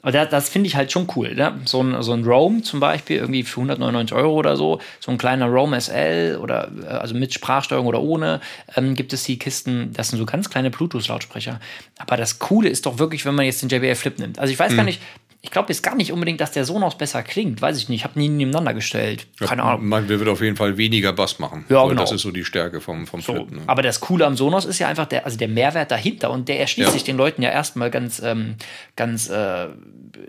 aber 0.00 0.12
das, 0.12 0.28
das 0.30 0.48
finde 0.48 0.68
ich 0.68 0.76
halt 0.76 0.92
schon 0.92 1.08
cool. 1.16 1.34
Ne? 1.34 1.54
So, 1.64 1.82
ein, 1.82 2.00
so 2.02 2.12
ein 2.12 2.22
Roam 2.24 2.62
zum 2.62 2.78
Beispiel, 2.78 3.16
irgendwie 3.16 3.42
für 3.42 3.60
199 3.60 4.16
Euro 4.16 4.32
oder 4.34 4.56
so, 4.56 4.80
so 5.00 5.10
ein 5.10 5.18
kleiner 5.18 5.46
Roam 5.46 5.78
SL 5.78 6.38
oder 6.40 6.70
äh, 6.82 6.86
also 6.86 7.14
mit 7.16 7.34
Sprachsteuerung 7.34 7.86
oder 7.86 8.00
ohne, 8.00 8.40
ähm, 8.76 8.94
gibt 8.94 9.12
es 9.12 9.24
die 9.24 9.38
Kisten, 9.40 9.92
das 9.94 10.10
sind 10.10 10.18
so 10.18 10.24
ganz 10.24 10.50
kleine 10.50 10.70
Bluetooth-Lautsprecher. 10.70 11.58
Aber 11.98 12.16
das 12.16 12.38
Coole 12.38 12.68
ist 12.68 12.86
doch 12.86 12.98
wirklich, 12.98 13.24
wenn 13.24 13.34
man 13.34 13.44
jetzt 13.44 13.60
den 13.60 13.68
JBL 13.68 13.96
Flip 13.96 14.18
nimmt. 14.20 14.38
Also 14.38 14.52
ich 14.52 14.58
weiß 14.58 14.70
gar 14.76 14.82
Mhm. 14.82 14.86
nicht, 14.86 15.00
ich 15.48 15.52
glaube 15.52 15.70
jetzt 15.72 15.82
gar 15.82 15.94
nicht 15.94 16.12
unbedingt, 16.12 16.42
dass 16.42 16.52
der 16.52 16.66
Sonos 16.66 16.98
besser 16.98 17.22
klingt, 17.22 17.62
weiß 17.62 17.78
ich 17.78 17.88
nicht. 17.88 18.00
Ich 18.00 18.04
habe 18.04 18.18
nie 18.18 18.28
nebeneinander 18.28 18.74
gestellt. 18.74 19.26
Keine 19.40 19.62
Ahnung. 19.62 19.88
Man 19.88 20.06
wird 20.06 20.28
auf 20.28 20.42
jeden 20.42 20.56
Fall 20.56 20.76
weniger 20.76 21.14
Bass 21.14 21.38
machen. 21.38 21.64
Ja, 21.70 21.86
genau. 21.86 22.02
Das 22.02 22.12
ist 22.12 22.20
so 22.20 22.30
die 22.30 22.44
Stärke 22.44 22.82
vom, 22.82 23.06
vom 23.06 23.22
So. 23.22 23.32
Flip. 23.34 23.50
Ne? 23.52 23.62
Aber 23.66 23.80
das 23.80 24.00
Coole 24.00 24.26
am 24.26 24.36
Sonos 24.36 24.66
ist 24.66 24.78
ja 24.78 24.88
einfach 24.88 25.06
der, 25.06 25.24
also 25.24 25.38
der 25.38 25.48
Mehrwert 25.48 25.90
dahinter 25.90 26.30
und 26.30 26.50
der 26.50 26.60
erschließt 26.60 26.88
Ja. 26.88 26.92
sich 26.92 27.02
den 27.04 27.16
Leuten 27.16 27.40
ja 27.40 27.48
erstmal 27.48 27.90
ganz, 27.90 28.20
ähm, 28.22 28.56
ganz 28.94 29.30
äh, 29.30 29.68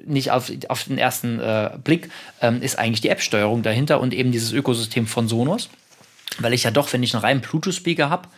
nicht 0.06 0.32
auf, 0.32 0.50
auf 0.70 0.86
den 0.86 0.98
ersten 0.98 1.38
äh, 1.42 1.72
Blick, 1.84 2.10
ähm, 2.42 2.62
ist 2.62 2.80
eigentlich 2.80 3.02
die 3.02 3.10
App-Steuerung 3.10 3.62
dahinter 3.62 4.00
und 4.00 4.14
eben 4.14 4.32
dieses 4.32 4.54
Ökosystem 4.54 5.06
von 5.06 5.28
Sonos. 5.28 5.70
Weil 6.40 6.54
ich 6.54 6.64
ja 6.64 6.72
doch, 6.72 6.94
wenn 6.94 7.04
ich 7.04 7.14
einen 7.14 7.24
reinen 7.24 7.42
Bluetooth-Speaker 7.42 8.10
habe 8.10 8.30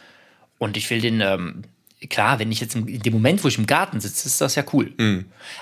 und 0.58 0.78
ich 0.78 0.90
will 0.90 1.00
den, 1.00 1.22
ähm, 1.22 1.62
klar, 2.10 2.40
wenn 2.40 2.52
ich 2.52 2.60
jetzt 2.60 2.76
im, 2.76 2.88
in 2.88 3.02
dem 3.02 3.14
Moment, 3.14 3.44
wo 3.44 3.48
ich 3.48 3.58
im 3.58 3.68
Garten 3.68 4.00
sitze, 4.00 4.28
ist 4.28 4.42
das 4.42 4.56
ja 4.56 4.64
cool. 4.74 4.92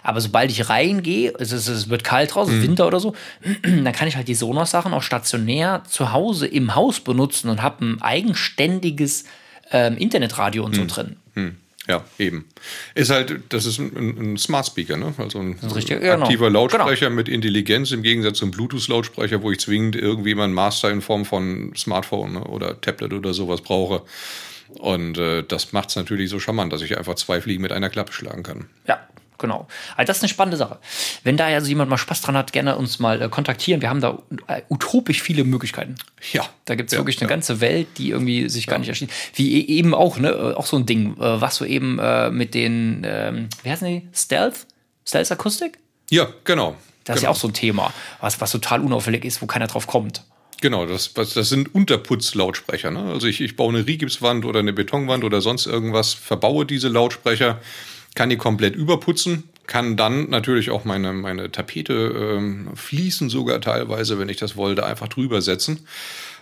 Aber 0.04 0.22
sobald 0.22 0.52
ich 0.52 0.70
reingehe, 0.70 1.34
es, 1.40 1.52
ist, 1.52 1.68
es 1.68 1.90
wird 1.90 2.04
kalt 2.04 2.34
draußen, 2.34 2.58
ist 2.58 2.68
Winter 2.68 2.88
oder 2.88 3.00
so, 3.00 3.14
dann 3.64 3.92
kann 3.92 4.08
ich 4.08 4.16
halt 4.16 4.28
die 4.28 4.36
Sonos-Sachen 4.36 4.94
auch 4.94 5.04
stationär 5.04 5.84
zu 5.88 6.12
Hause 6.14 6.48
im 6.48 6.76
Haus 6.76 7.00
benutzen 7.00 7.50
und 7.50 7.62
habe 7.62 7.86
ein 7.86 8.02
eigenständiges 8.02 9.26
ähm, 9.72 9.98
Internetradio 9.98 10.64
und 10.64 10.76
so 10.76 10.86
drin. 10.86 11.18
Hm. 11.36 11.58
Ja, 11.90 12.04
eben. 12.20 12.46
Ist 12.94 13.10
halt, 13.10 13.42
das 13.50 13.66
ist 13.66 13.80
ein, 13.80 14.34
ein 14.34 14.38
Smart 14.38 14.68
Speaker, 14.68 14.96
ne? 14.96 15.12
Also 15.18 15.40
ein 15.40 15.58
richtig, 15.74 16.00
genau. 16.02 16.22
aktiver 16.24 16.52
Lautsprecher 16.52 17.10
mit 17.10 17.28
Intelligenz 17.28 17.92
im 17.92 18.04
Gegensatz 18.04 18.38
zum 18.38 18.52
Bluetooth-Lautsprecher, 18.52 19.42
wo 19.42 19.52
ich 19.52 19.60
zwingend 19.60 19.96
irgendwie 19.96 20.36
meinen 20.36 20.54
Master 20.54 20.92
in 20.92 21.02
Form 21.02 21.26
von 21.26 21.74
Smartphone 21.76 22.34
ne, 22.34 22.44
oder 22.44 22.80
Tablet 22.80 23.14
oder 23.14 23.34
sowas 23.34 23.62
brauche. 23.62 24.04
Und 24.78 25.18
äh, 25.18 25.44
das 25.44 25.74
macht 25.74 25.90
es 25.90 25.96
natürlich 25.96 26.30
so 26.30 26.40
charmant, 26.40 26.72
dass 26.74 26.82
ich 26.82 26.98
einfach 26.98 27.16
zwei 27.16 27.42
Fliegen 27.42 27.62
mit 27.62 27.72
einer 27.72 27.90
Klappe 27.90 28.14
schlagen 28.14 28.44
kann. 28.44 28.70
Ja, 28.88 29.00
genau. 29.38 29.68
Also 29.98 30.08
das 30.08 30.18
ist 30.18 30.24
eine 30.24 30.30
spannende 30.30 30.58
Sache. 30.58 30.78
Wenn 31.24 31.38
da 31.38 31.46
also 31.48 31.68
jemand 31.68 31.90
mal 31.90 31.98
Spaß 31.98 32.22
dran 32.22 32.38
hat, 32.38 32.54
gerne 32.54 32.76
uns 32.78 33.00
mal 33.00 33.22
äh, 33.22 33.30
kontaktieren. 33.30 33.82
Wir 33.82 33.90
haben 33.90 34.02
da 34.02 34.20
äh, 34.48 34.62
utopisch 34.70 35.22
viele 35.22 35.44
Möglichkeiten. 35.44 35.96
Ja. 36.34 36.46
Da 36.66 36.76
gibt 36.76 36.90
es 36.90 36.94
Ja, 36.94 37.00
wirklich 37.00 37.18
eine 37.20 37.30
ja. 37.30 37.36
ganze 37.36 37.62
Welt, 37.62 37.88
die 37.98 38.10
irgendwie 38.12 38.48
sich 38.50 38.68
gar 38.68 38.78
nicht 38.80 38.90
erschließt. 38.90 39.12
Wie 39.36 39.60
e- 39.62 39.78
eben 39.80 39.94
auch, 39.96 40.18
ne? 40.18 40.30
äh, 40.30 40.54
Auch 40.54 40.66
so 40.66 40.78
ein 40.78 40.86
Ding, 40.86 41.14
äh, 41.18 41.42
was 41.42 41.56
so 41.56 41.66
eben 41.66 42.00
äh, 42.00 42.30
mit 42.30 42.54
den, 42.54 43.04
ähm, 43.06 43.50
wie 43.64 43.72
heißen 43.72 43.88
die? 43.88 44.08
Stealth? 44.14 44.68
Stealth 45.06 45.32
Akustik? 45.32 45.80
Ja, 46.12 46.28
genau. 46.44 46.76
Das 47.06 47.18
ist 47.18 47.24
ja 47.24 47.30
auch 47.30 47.36
so 47.36 47.48
ein 47.48 47.54
Thema, 47.54 47.92
was, 48.22 48.40
was 48.40 48.52
total 48.52 48.82
unauffällig 48.82 49.26
ist, 49.26 49.42
wo 49.42 49.48
keiner 49.48 49.66
drauf 49.66 49.88
kommt. 49.88 50.24
Genau, 50.62 50.86
das, 50.86 51.14
das 51.14 51.34
sind 51.34 51.74
Unterputzlautsprecher. 51.74 52.92
Ne? 52.92 53.00
Also 53.00 53.28
ich, 53.28 53.40
ich 53.40 53.56
baue 53.56 53.74
eine 53.74 53.88
Rigipswand 53.88 54.46
oder 54.46 54.60
eine 54.60 54.74
Betonwand 54.74 55.24
oder 55.24 55.42
sonst 55.42 55.66
irgendwas, 55.66 56.14
verbaue 56.14 56.66
diese 56.66 56.90
Lautsprecher, 56.90 57.62
kann 58.16 58.30
die 58.30 58.38
komplett 58.38 58.76
überputzen, 58.76 59.44
kann 59.68 59.96
dann 59.96 60.30
natürlich 60.30 60.72
auch 60.72 60.84
meine, 60.84 61.14
meine 61.14 61.52
Tapete 61.52 61.94
ähm, 61.94 62.72
fließen 62.76 63.30
sogar 63.30 63.62
teilweise, 63.62 64.20
wenn 64.20 64.28
ich 64.28 64.38
das 64.38 64.58
wollte, 64.58 64.86
einfach 64.86 65.08
drüber 65.08 65.42
setzen. 65.42 65.88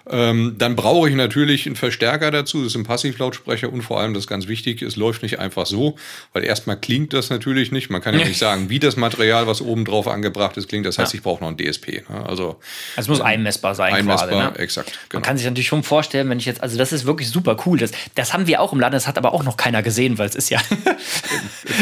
Ähm, 0.10 0.56
dann 0.58 0.76
brauche 0.76 1.10
ich 1.10 1.16
natürlich 1.16 1.66
einen 1.66 1.76
Verstärker 1.76 2.32
dazu. 2.32 2.60
Das 2.60 2.68
ist 2.68 2.76
ein 2.76 2.84
Passivlautsprecher 2.84 3.72
und 3.72 3.82
vor 3.82 4.00
allem 4.00 4.14
das 4.14 4.24
ist 4.24 4.28
ganz 4.28 4.48
wichtig, 4.48 4.82
es 4.82 4.96
läuft 4.96 5.24
nicht 5.24 5.40
einfach 5.40 5.66
so, 5.66 5.98
weil 6.34 6.44
erstmal 6.44 6.80
klingt 6.80 7.14
das 7.14 7.30
natürlich 7.30 7.72
nicht. 7.72 7.90
Man 7.90 8.02
kann 8.02 8.18
ja 8.18 8.26
nicht 8.28 8.38
sagen, 8.38 8.70
wie 8.70 8.80
das 8.80 8.96
Material, 8.96 9.48
was 9.48 9.62
oben 9.62 9.86
drauf 9.86 10.08
angebracht 10.08 10.58
ist, 10.58 10.70
klingt. 10.70 10.86
Das 10.86 10.98
heißt, 10.98 11.14
ja. 11.14 11.18
ich 11.18 11.24
brauche 11.24 11.44
noch 11.44 11.50
ein 11.50 11.58
DSP. 11.58 12.10
Ne? 12.10 12.26
Also 12.26 12.60
es 12.96 13.08
muss 13.08 13.22
einmessbar 13.22 13.76
sein. 13.76 13.94
Einmessbar, 13.94 14.30
quasi, 14.30 14.52
ne? 14.54 14.60
exakt. 14.60 14.92
Genau. 15.10 15.20
Man 15.20 15.24
kann 15.24 15.38
sich 15.38 15.46
natürlich 15.46 15.68
schon 15.68 15.84
vorstellen, 15.84 16.30
wenn 16.30 16.40
ich 16.40 16.46
jetzt, 16.46 16.62
also 16.62 16.78
das 16.78 16.94
ist 16.94 17.06
wirklich 17.06 17.30
super 17.30 17.58
cool. 17.66 17.78
Das, 17.78 17.92
das 18.16 18.34
haben 18.34 18.48
wir 18.48 18.62
auch 18.62 18.74
im 18.74 18.80
Laden, 18.80 18.94
das 18.94 19.08
hat 19.08 19.18
aber 19.18 19.34
auch 19.34 19.44
noch 19.44 19.58
keiner 19.58 19.84
gesehen, 19.84 20.18
weil 20.18 20.28
es 20.28 20.36
ist 20.36 20.50
ja. 20.50 20.60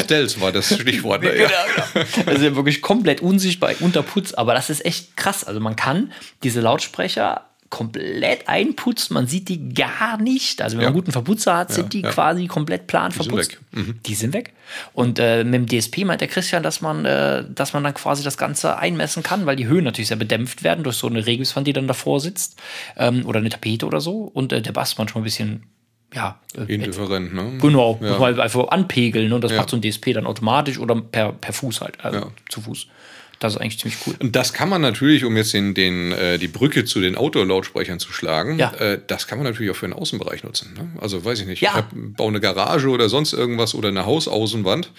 Stealth 0.03 0.41
war 0.41 0.51
das 0.51 0.73
Stichwort. 0.73 1.15
Ne? 1.25 1.31
genau, 1.31 1.49
genau. 2.13 2.29
Also 2.29 2.55
wirklich 2.55 2.81
komplett 2.81 3.21
unsichtbar 3.21 3.71
unter 3.79 4.03
Putz, 4.03 4.33
aber 4.33 4.53
das 4.53 4.69
ist 4.69 4.85
echt 4.85 5.17
krass. 5.17 5.43
Also 5.43 5.59
man 5.59 5.75
kann 5.75 6.11
diese 6.43 6.61
Lautsprecher 6.61 7.45
komplett 7.75 8.47
einputzt. 8.47 9.11
Man 9.11 9.27
sieht 9.27 9.49
die 9.49 9.73
gar 9.73 10.17
nicht. 10.17 10.61
Also 10.61 10.77
wenn 10.77 10.83
ja. 10.83 10.87
man 10.87 10.93
einen 10.93 11.01
guten 11.01 11.11
Verputzer 11.11 11.57
hat, 11.57 11.73
sind 11.73 11.93
ja, 11.93 11.99
die 11.99 12.01
ja. 12.03 12.09
quasi 12.09 12.47
komplett 12.47 12.87
plan 12.87 13.11
die 13.11 13.17
verputzt. 13.17 13.59
Sind 13.73 13.87
mhm. 13.87 13.99
Die 14.05 14.15
sind 14.15 14.33
weg. 14.33 14.53
Und 14.93 15.19
äh, 15.19 15.43
mit 15.43 15.55
dem 15.55 15.67
DSP 15.67 16.05
meint 16.05 16.21
der 16.21 16.29
Christian, 16.29 16.63
dass 16.63 16.79
man, 16.79 17.03
äh, 17.03 17.43
dass 17.53 17.73
man 17.73 17.83
dann 17.83 17.93
quasi 17.93 18.23
das 18.23 18.37
Ganze 18.37 18.77
einmessen 18.77 19.23
kann, 19.23 19.45
weil 19.45 19.57
die 19.57 19.67
Höhen 19.67 19.83
natürlich 19.83 20.07
sehr 20.07 20.15
bedämpft 20.15 20.63
werden 20.63 20.85
durch 20.85 20.95
so 20.95 21.07
eine 21.07 21.25
Regelswand, 21.25 21.67
die 21.67 21.73
dann 21.73 21.85
davor 21.85 22.21
sitzt. 22.21 22.57
Ähm, 22.95 23.25
oder 23.25 23.39
eine 23.39 23.49
Tapete 23.49 23.85
oder 23.85 23.99
so. 23.99 24.21
Und 24.21 24.53
äh, 24.53 24.61
der 24.61 24.71
Bass 24.71 24.97
manchmal 24.97 25.23
ein 25.23 25.25
bisschen 25.25 25.63
ja, 26.13 26.39
äh, 26.57 26.73
indifferent, 26.73 27.33
ne? 27.33 27.57
Genau, 27.59 27.99
ja. 28.01 28.17
mal 28.17 28.39
einfach 28.39 28.69
anpegeln 28.69 29.33
und 29.33 29.43
das 29.43 29.51
ja. 29.51 29.57
macht 29.57 29.69
so 29.69 29.75
ein 29.75 29.81
DSP 29.81 30.13
dann 30.13 30.25
automatisch 30.25 30.79
oder 30.79 30.95
per, 30.95 31.33
per 31.33 31.51
Fuß 31.51 31.81
halt, 31.81 32.05
also 32.05 32.19
ja. 32.19 32.27
zu 32.47 32.61
Fuß. 32.61 32.87
Das 33.45 33.55
ist 33.55 33.61
eigentlich 33.61 33.79
ziemlich 33.79 33.99
cool. 34.07 34.15
Und 34.19 34.35
das 34.35 34.53
kann 34.53 34.69
man 34.69 34.81
natürlich, 34.81 35.23
um 35.23 35.37
jetzt 35.37 35.53
den, 35.53 35.73
den, 35.73 36.11
äh, 36.11 36.39
die 36.39 36.47
Brücke 36.47 36.85
zu 36.85 36.99
den 36.99 37.15
Outdoor-Lautsprechern 37.15 37.99
zu 37.99 38.11
schlagen, 38.11 38.57
ja. 38.57 38.73
äh, 38.73 38.99
das 39.05 39.27
kann 39.27 39.37
man 39.37 39.45
natürlich 39.45 39.71
auch 39.71 39.75
für 39.75 39.87
den 39.87 39.93
Außenbereich 39.93 40.43
nutzen. 40.43 40.73
Ne? 40.75 40.89
Also 40.99 41.23
weiß 41.23 41.41
ich 41.41 41.45
nicht, 41.45 41.61
ja. 41.61 41.69
ich 41.69 41.75
hab, 41.75 41.89
baue 41.93 42.29
eine 42.29 42.39
Garage 42.39 42.89
oder 42.89 43.07
sonst 43.07 43.33
irgendwas 43.33 43.75
oder 43.75 43.89
eine 43.89 44.05
Hausaußenwand. 44.05 44.91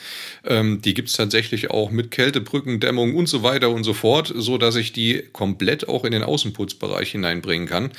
Ähm, 0.45 0.81
die 0.81 0.95
gibt 0.95 1.09
es 1.09 1.17
tatsächlich 1.17 1.71
auch 1.71 1.91
mit 1.91 2.11
Kältebrücken, 2.11 2.79
Dämmung 2.79 3.17
und 3.17 3.29
so 3.29 3.43
weiter 3.43 3.71
und 3.71 3.85
so 3.85 3.95
fort, 3.95 4.33
so 4.35 4.59
dass 4.59 4.77
ich 4.77 4.93
die 4.93 5.25
komplett 5.33 5.89
auch 5.89 6.05
in 6.05 6.13
den 6.13 6.23
Außenputzbereich 6.23 7.11
hineinbringen 7.11 7.69
kann 7.69 7.91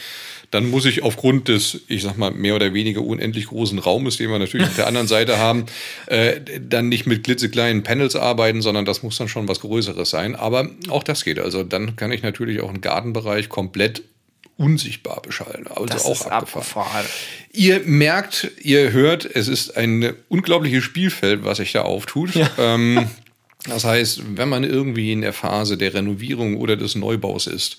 dann 0.51 0.69
muss 0.69 0.85
ich 0.85 1.03
aufgrund 1.03 1.49
des, 1.49 1.81
ich 1.87 2.03
sag 2.03 2.17
mal, 2.17 2.31
mehr 2.31 2.55
oder 2.55 2.73
weniger 2.73 3.01
unendlich 3.01 3.47
großen 3.47 3.79
Raumes, 3.79 4.17
den 4.17 4.29
wir 4.29 4.39
natürlich 4.39 4.67
auf 4.67 4.75
der 4.75 4.87
anderen 4.87 5.07
Seite 5.07 5.37
haben, 5.39 5.65
äh, 6.05 6.39
dann 6.61 6.87
nicht 6.87 7.05
mit 7.05 7.23
klitzekleinen 7.25 7.83
Panels 7.83 8.15
arbeiten, 8.15 8.61
sondern 8.61 8.85
das 8.85 9.03
muss 9.03 9.17
dann 9.17 9.27
schon 9.27 9.47
was 9.49 9.59
Größeres 9.59 10.09
sein. 10.09 10.37
Aber 10.38 10.70
auch 10.89 11.03
das 11.03 11.24
geht. 11.24 11.39
Also 11.39 11.63
dann 11.63 11.96
kann 11.96 12.12
ich 12.12 12.24
natürlich 12.24 12.62
auch 12.62 12.70
einen 12.70 12.82
Gartenbereich 12.82 13.50
komplett 13.50 14.03
unsichtbar 14.58 15.22
beschallen. 15.22 15.67
Also 15.67 15.86
das 15.86 16.06
auch 16.06 16.25
abgefahren. 16.25 16.34
abgefahren. 16.34 17.06
Ihr 17.53 17.82
merkt, 17.86 18.51
ihr 18.62 18.91
hört, 18.91 19.25
es 19.25 19.48
ist 19.48 19.77
ein 19.77 20.13
unglaubliches 20.29 20.84
Spielfeld, 20.84 21.44
was 21.44 21.58
sich 21.58 21.72
da 21.74 21.84
auftut. 21.84 22.36
Ja. 22.36 22.50
Ähm, 22.60 23.08
das 23.65 23.84
heißt, 23.84 24.38
wenn 24.38 24.50
man 24.50 24.63
irgendwie 24.63 25.12
in 25.12 25.22
der 25.22 25.34
Phase 25.34 25.77
der 25.77 25.94
Renovierung 25.94 26.58
oder 26.58 26.77
des 26.77 26.96
Neubaus 26.96 27.48
ist, 27.48 27.77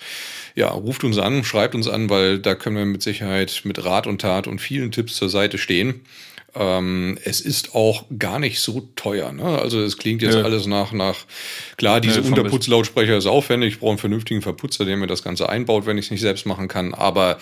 ja, 0.54 0.68
ruft 0.68 1.04
uns 1.04 1.18
an, 1.18 1.44
schreibt 1.44 1.74
uns 1.74 1.88
an, 1.88 2.10
weil 2.10 2.38
da 2.38 2.54
können 2.54 2.76
wir 2.76 2.84
mit 2.84 3.02
Sicherheit 3.02 3.62
mit 3.64 3.84
Rat 3.84 4.06
und 4.06 4.20
Tat 4.20 4.46
und 4.46 4.60
vielen 4.60 4.92
Tipps 4.92 5.14
zur 5.14 5.28
Seite 5.30 5.56
stehen. 5.56 6.00
Ähm, 6.54 7.18
es 7.24 7.40
ist 7.40 7.74
auch 7.74 8.04
gar 8.18 8.38
nicht 8.38 8.60
so 8.60 8.88
teuer. 8.96 9.32
Ne? 9.32 9.44
Also 9.44 9.80
es 9.82 9.98
klingt 9.98 10.22
jetzt 10.22 10.34
ja. 10.34 10.42
alles 10.42 10.66
nach, 10.66 10.92
nach 10.92 11.16
klar, 11.76 12.00
diese 12.00 12.20
ja, 12.20 12.26
Unterputzlautsprecher 12.26 13.16
ist 13.18 13.26
aufwendig, 13.26 13.74
ich 13.74 13.80
brauche 13.80 13.90
einen 13.90 13.98
vernünftigen 13.98 14.40
Verputzer, 14.40 14.86
der 14.86 14.96
mir 14.96 15.06
das 15.06 15.22
Ganze 15.22 15.48
einbaut, 15.48 15.84
wenn 15.84 15.98
ich 15.98 16.06
es 16.06 16.10
nicht 16.10 16.22
selbst 16.22 16.46
machen 16.46 16.66
kann. 16.66 16.94
Aber 16.94 17.38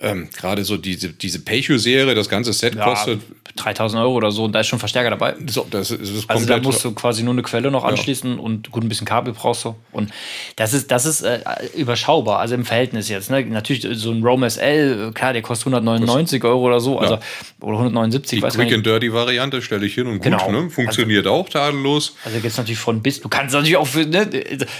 ähm, 0.00 0.28
gerade 0.36 0.64
so 0.64 0.76
diese, 0.76 1.10
diese 1.10 1.38
Peicho-Serie, 1.40 2.16
das 2.16 2.28
ganze 2.28 2.52
Set 2.52 2.74
ja, 2.74 2.84
kostet 2.84 3.20
3000 3.56 4.02
Euro 4.02 4.14
oder 4.14 4.30
so 4.32 4.44
und 4.44 4.52
da 4.52 4.60
ist 4.60 4.66
schon 4.66 4.78
Verstärker 4.78 5.10
dabei. 5.10 5.34
So, 5.46 5.66
das 5.70 5.90
ist, 5.92 6.02
das 6.02 6.10
ist 6.10 6.30
also 6.30 6.46
da 6.46 6.58
musst 6.58 6.84
du 6.84 6.92
quasi 6.92 7.22
nur 7.22 7.34
eine 7.34 7.42
Quelle 7.42 7.70
noch 7.70 7.84
anschließen 7.84 8.38
und 8.38 8.70
gut 8.70 8.82
ein 8.82 8.88
bisschen 8.88 9.06
Kabel 9.06 9.34
brauchst 9.34 9.64
du. 9.64 9.76
Und 9.92 10.10
das 10.56 10.74
ist, 10.74 10.90
das 10.90 11.06
ist 11.06 11.22
äh, 11.22 11.40
überschaubar, 11.76 12.40
also 12.40 12.54
im 12.54 12.64
Verhältnis 12.64 13.08
jetzt. 13.08 13.30
Ne? 13.30 13.44
Natürlich 13.46 13.86
so 13.98 14.10
ein 14.10 14.22
Roam 14.22 14.48
SL, 14.48 15.12
klar, 15.14 15.32
der 15.32 15.42
kostet 15.42 15.68
199 15.68 16.42
Euro 16.44 16.66
oder 16.66 16.80
so, 16.80 16.98
also 16.98 17.18
oder 17.60 17.78
179, 17.78 18.40
Die 18.40 18.47
weiß 18.48 18.56
Quick 18.60 18.72
and 18.72 18.86
Dirty 18.86 19.12
Variante 19.12 19.62
stelle 19.62 19.86
ich 19.86 19.94
hin 19.94 20.06
und 20.06 20.22
genau. 20.22 20.44
gut, 20.44 20.52
ne? 20.52 20.70
funktioniert 20.70 21.26
also, 21.26 21.38
auch 21.38 21.48
tadellos. 21.48 22.16
Also 22.24 22.38
es 22.42 22.56
natürlich 22.56 22.78
von 22.78 23.02
bis, 23.02 23.20
du 23.20 23.28
kannst 23.28 23.54
natürlich 23.54 23.76
auch 23.76 23.86
für 23.86 24.04
ne, 24.04 24.28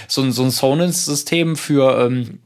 so, 0.07 0.29
so 0.31 0.43
ein 0.43 0.51
Sonus-System 0.51 1.55
für 1.55 2.05
ähm, 2.05 2.39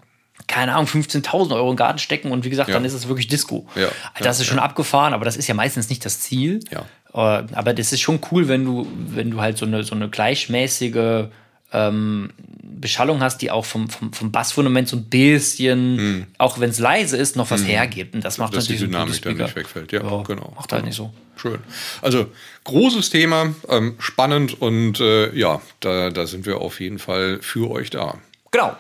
keine 0.48 0.74
Ahnung, 0.74 0.88
15.000 0.88 1.56
Euro 1.56 1.70
in 1.70 1.74
den 1.74 1.78
Garten 1.78 2.00
stecken 2.00 2.32
und 2.32 2.44
wie 2.44 2.50
gesagt, 2.50 2.70
ja. 2.70 2.76
dann 2.76 2.86
ist 2.86 2.94
es 2.94 3.08
wirklich 3.08 3.28
Disco. 3.28 3.66
Ja. 3.76 3.88
Das 4.20 4.40
ist 4.40 4.46
schon 4.46 4.60
abgefahren, 4.60 5.14
aber 5.14 5.26
das 5.26 5.38
ist 5.38 5.48
ja 5.48 5.54
meistens 5.54 5.90
nicht 5.90 6.04
das 6.06 6.20
Ziel. 6.20 6.60
Ja. 6.70 6.86
Äh, 7.14 7.46
aber 7.54 7.74
das 7.74 7.94
ist 7.94 8.02
schon 8.02 8.20
cool, 8.32 8.48
wenn 8.48 8.66
du, 8.66 8.88
wenn 9.08 9.32
du 9.32 9.40
halt 9.40 9.58
so 9.58 9.66
eine, 9.66 9.84
so 9.84 9.96
eine 9.96 10.10
gleichmäßige 10.10 11.28
ähm, 11.74 12.30
Beschallung 12.62 13.22
hast, 13.22 13.42
die 13.42 13.52
auch 13.52 13.66
vom, 13.66 13.90
vom, 13.90 14.14
vom 14.14 14.32
Bassfundament 14.32 14.88
so 14.88 14.98
ein 14.98 15.06
bisschen, 15.06 15.98
hm. 15.98 16.28
auch 16.38 16.60
wenn 16.60 16.70
es 16.70 16.80
leise 16.80 17.18
ist, 17.18 17.36
noch 17.36 17.50
was 17.52 17.62
hm. 17.62 17.68
hergibt. 17.68 18.14
Und 18.14 18.24
das 18.24 18.38
macht 18.38 18.54
Dass 18.56 18.66
natürlich 18.66 18.82
die 18.82 18.88
Dynamik 18.88 19.22
dann 19.22 19.38
nicht 19.38 19.56
wegfällt. 19.56 19.92
Ja, 19.92 20.04
ja 20.04 20.24
genau. 20.24 20.54
Macht 20.56 20.72
halt 20.72 20.86
nicht 20.86 20.96
so. 20.96 21.14
Schön. 21.36 21.60
Also 22.02 22.28
großes 22.64 23.10
Thema, 23.10 23.54
ähm, 23.68 23.96
spannend 24.00 24.62
und 24.62 25.00
äh, 25.00 25.34
ja, 25.36 25.62
da, 25.80 26.10
da 26.10 26.28
sind 26.28 26.46
wir 26.46 26.60
auf 26.60 26.80
jeden 26.80 27.00
Fall 27.00 27.40
für 27.42 27.70
euch 27.72 27.90
da. 27.90 28.18
Genau. 28.52 28.76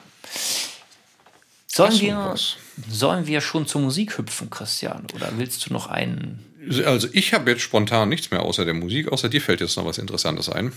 Sollen 1.67 1.99
wir, 1.99 2.35
sollen 2.89 3.25
wir 3.25 3.41
schon 3.41 3.65
zur 3.65 3.81
Musik 3.81 4.17
hüpfen, 4.17 4.49
Christian? 4.51 5.07
Oder 5.15 5.31
willst 5.37 5.67
du 5.67 5.73
noch 5.73 5.87
einen? 5.87 6.45
Also 6.85 7.07
ich 7.11 7.33
habe 7.33 7.49
jetzt 7.49 7.61
spontan 7.61 8.09
nichts 8.09 8.31
mehr 8.31 8.43
außer 8.43 8.63
der 8.63 8.75
Musik, 8.75 9.11
außer 9.11 9.27
dir 9.27 9.41
fällt 9.41 9.59
jetzt 9.59 9.75
noch 9.75 9.85
was 9.85 9.97
Interessantes 9.97 10.49
ein. 10.49 10.71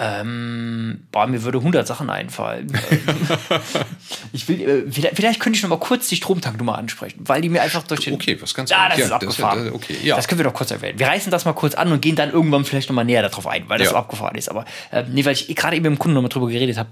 Ähm, 0.00 1.06
boah, 1.10 1.26
mir 1.26 1.42
würde 1.42 1.58
100 1.58 1.84
Sachen 1.84 2.08
einfallen. 2.08 2.72
ich 4.32 4.48
will, 4.48 4.60
äh, 4.60 4.92
vielleicht, 4.92 5.16
vielleicht, 5.16 5.40
könnte 5.40 5.56
ich 5.56 5.62
noch 5.62 5.70
mal 5.70 5.80
kurz 5.80 6.06
die 6.06 6.14
Stromtanknummer 6.14 6.78
ansprechen, 6.78 7.20
weil 7.26 7.40
die 7.40 7.48
mir 7.48 7.62
einfach 7.62 7.82
durch 7.82 8.00
den. 8.00 8.14
Okay, 8.14 8.40
was 8.40 8.54
ganz 8.54 8.70
Ja, 8.70 8.88
das 8.88 8.98
ja, 8.98 9.06
ist 9.06 9.12
abgefahren. 9.12 9.64
Das, 9.64 9.74
okay, 9.74 9.96
ja. 10.04 10.14
das 10.14 10.28
können 10.28 10.38
wir 10.38 10.44
doch 10.44 10.54
kurz 10.54 10.70
erwähnen. 10.70 11.00
Wir 11.00 11.08
reißen 11.08 11.32
das 11.32 11.44
mal 11.44 11.52
kurz 11.52 11.74
an 11.74 11.90
und 11.90 12.00
gehen 12.00 12.14
dann 12.14 12.30
irgendwann 12.30 12.64
vielleicht 12.64 12.88
noch 12.88 12.94
mal 12.94 13.02
näher 13.02 13.22
darauf 13.22 13.48
ein, 13.48 13.68
weil 13.68 13.78
das 13.78 13.86
ja. 13.86 13.90
so 13.90 13.96
abgefahren 13.96 14.36
ist. 14.36 14.48
Aber 14.48 14.64
äh, 14.92 15.02
nee, 15.10 15.24
weil 15.24 15.32
ich 15.32 15.54
gerade 15.56 15.74
eben 15.74 15.82
mit 15.82 15.92
dem 15.92 15.98
Kunden 15.98 16.14
noch 16.14 16.22
mal 16.22 16.28
drüber 16.28 16.46
geredet 16.46 16.78
habe. 16.78 16.90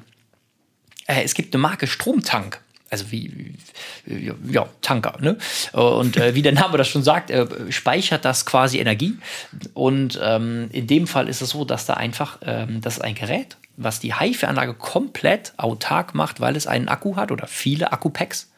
Äh, 1.07 1.23
es 1.23 1.35
gibt 1.35 1.55
eine 1.55 1.63
Marke 1.63 1.87
Stromtank 1.87 2.61
also 2.91 3.11
wie, 3.11 3.55
wie, 4.05 4.33
ja, 4.53 4.67
Tanker, 4.81 5.17
ne? 5.21 5.37
Und 5.73 6.17
äh, 6.17 6.35
wie 6.35 6.43
der 6.43 6.53
Name 6.53 6.79
das 6.79 6.89
schon 6.89 7.03
sagt, 7.03 7.31
äh, 7.31 7.47
speichert 7.71 8.25
das 8.25 8.47
quasi 8.47 8.79
Energie. 8.79 9.19
Und 9.75 10.19
ähm, 10.23 10.69
in 10.73 10.87
dem 10.87 11.07
Fall 11.07 11.29
ist 11.29 11.43
es 11.43 11.51
so, 11.51 11.65
dass 11.65 11.87
da 11.87 11.95
einfach, 11.95 12.39
ähm, 12.43 12.81
das 12.81 12.99
ist 12.99 13.03
ein 13.03 13.15
Gerät, 13.15 13.57
was 13.77 14.01
die 14.01 14.15
HIFI-Anlage 14.15 14.75
komplett 14.75 15.53
autark 15.57 16.15
macht, 16.15 16.41
weil 16.41 16.57
es 16.57 16.67
einen 16.67 16.89
Akku 16.89 17.17
hat 17.17 17.33
oder 17.33 17.47
viele 17.47 17.93
Akkupacks. 17.93 18.51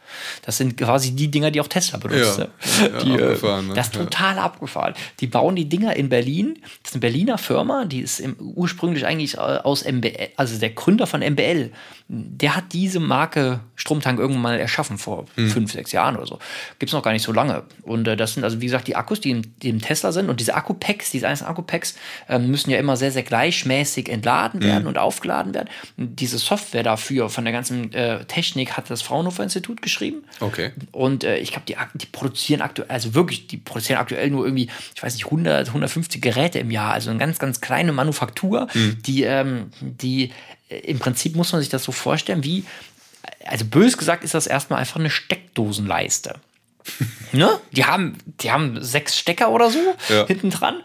Das 0.45 0.57
sind 0.57 0.77
quasi 0.77 1.13
die 1.13 1.31
Dinger, 1.31 1.51
die 1.51 1.61
auch 1.61 1.69
Tesla 1.69 1.99
benutzt. 1.99 2.39
Ja, 2.39 2.49
ja, 2.83 2.99
die, 2.99 3.13
äh, 3.13 3.63
ne? 3.63 3.75
Das 3.75 3.89
ist 3.89 3.95
total 3.95 4.37
ja. 4.37 4.43
abgefahren. 4.43 4.95
Die 5.21 5.27
bauen 5.27 5.57
die 5.57 5.69
Dinger 5.69 5.97
in 5.97 6.09
Berlin. 6.09 6.59
Das 6.83 6.91
ist 6.91 6.95
eine 6.95 7.01
Berliner 7.01 7.39
Firma, 7.39 7.85
die 7.85 8.01
ist 8.01 8.21
im, 8.21 8.37
ursprünglich 8.39 9.07
eigentlich 9.07 9.35
äh, 9.35 9.39
aus 9.39 9.85
MBL, 9.85 10.31
also 10.37 10.59
der 10.59 10.71
Gründer 10.71 11.07
von 11.07 11.21
MBL, 11.21 11.71
der 12.09 12.57
hat 12.57 12.73
diese 12.73 13.01
Marke 13.01 13.61
Stromtank 13.77 14.19
irgendwann 14.19 14.43
mal 14.43 14.59
erschaffen 14.59 14.97
vor 14.97 15.27
hm. 15.35 15.51
fünf, 15.51 15.73
sechs 15.73 15.93
Jahren 15.93 16.17
oder 16.17 16.27
so. 16.27 16.39
Gibt 16.79 16.91
es 16.91 16.95
noch 16.95 17.03
gar 17.03 17.13
nicht 17.13 17.23
so 17.23 17.33
lange. 17.33 17.65
Und 17.83 18.09
äh, 18.09 18.17
das 18.17 18.35
sind 18.35 18.45
also, 18.45 18.61
wie 18.63 18.67
gesagt, 18.67 18.89
die 18.89 18.97
Akkus, 18.97 19.21
die, 19.21 19.31
in, 19.31 19.55
die 19.63 19.69
im 19.69 19.83
Tesla 19.83 20.11
sind. 20.11 20.31
Und 20.31 20.41
diese 20.41 20.55
Akku-Packs, 20.55 21.11
diese 21.11 21.29
einzelnen 21.29 21.51
Akku-Packs, 21.51 21.97
äh, 22.29 22.39
müssen 22.39 22.71
ja 22.71 22.79
immer 22.79 22.97
sehr, 22.97 23.13
sehr 23.13 23.25
gleichmäßig 23.25 24.09
entladen 24.09 24.63
werden 24.63 24.85
hm. 24.85 24.89
und 24.89 24.99
aufgeladen 24.99 25.53
werden. 25.53 25.69
Und 25.99 26.19
diese 26.19 26.39
Software 26.39 26.83
dafür 26.83 27.29
von 27.29 27.45
der 27.45 27.53
ganzen 27.53 27.93
äh, 27.93 28.25
Technik 28.25 28.77
hat 28.77 28.89
das 28.89 29.03
Fraunhofer 29.03 29.43
Institut 29.43 29.83
geschrieben 29.83 29.98
geschrieben. 29.99 30.25
Okay. 30.41 30.71
Und 30.93 31.25
äh, 31.25 31.39
ich 31.39 31.51
glaube, 31.51 31.65
die, 31.67 31.77
die 31.95 32.07
produzieren 32.07 32.63
aktuell, 32.63 32.89
also 32.89 33.15
wirklich, 33.15 33.47
die 33.47 33.57
produzieren 33.57 33.99
aktuell 33.99 34.31
nur 34.31 34.45
irgendwie, 34.45 34.69
ich 34.95 35.03
weiß 35.03 35.15
nicht, 35.15 35.27
100, 35.27 35.69
150 35.69 36.23
Geräte 36.23 36.59
im 36.59 36.71
Jahr. 36.71 36.93
Also 36.93 37.11
eine 37.11 37.19
ganz, 37.19 37.39
ganz 37.39 37.61
kleine 37.61 37.93
Manufaktur, 37.93 38.69
mhm. 38.75 39.03
die, 39.03 39.25
ähm, 39.25 39.71
die 39.81 40.31
äh, 40.69 40.79
im 40.79 40.99
Prinzip 40.99 41.35
muss 41.37 41.53
man 41.53 41.61
sich 41.61 41.71
das 41.71 41.85
so 41.85 41.93
vorstellen, 41.93 42.45
wie, 42.45 42.65
also 43.45 43.65
bös 43.65 43.99
gesagt 43.99 44.25
ist 44.25 44.35
das 44.35 44.47
erstmal 44.47 44.81
einfach 44.81 45.01
eine 45.01 45.11
Steckdosenleiste. 45.11 46.37
ne? 47.33 47.59
Die 47.73 47.85
haben, 47.85 48.17
die 48.41 48.51
haben 48.51 48.83
sechs 48.83 49.19
Stecker 49.19 49.51
oder 49.51 49.71
so 49.71 49.95
ja. 50.09 50.27
hinten 50.27 50.51
dran. 50.51 50.77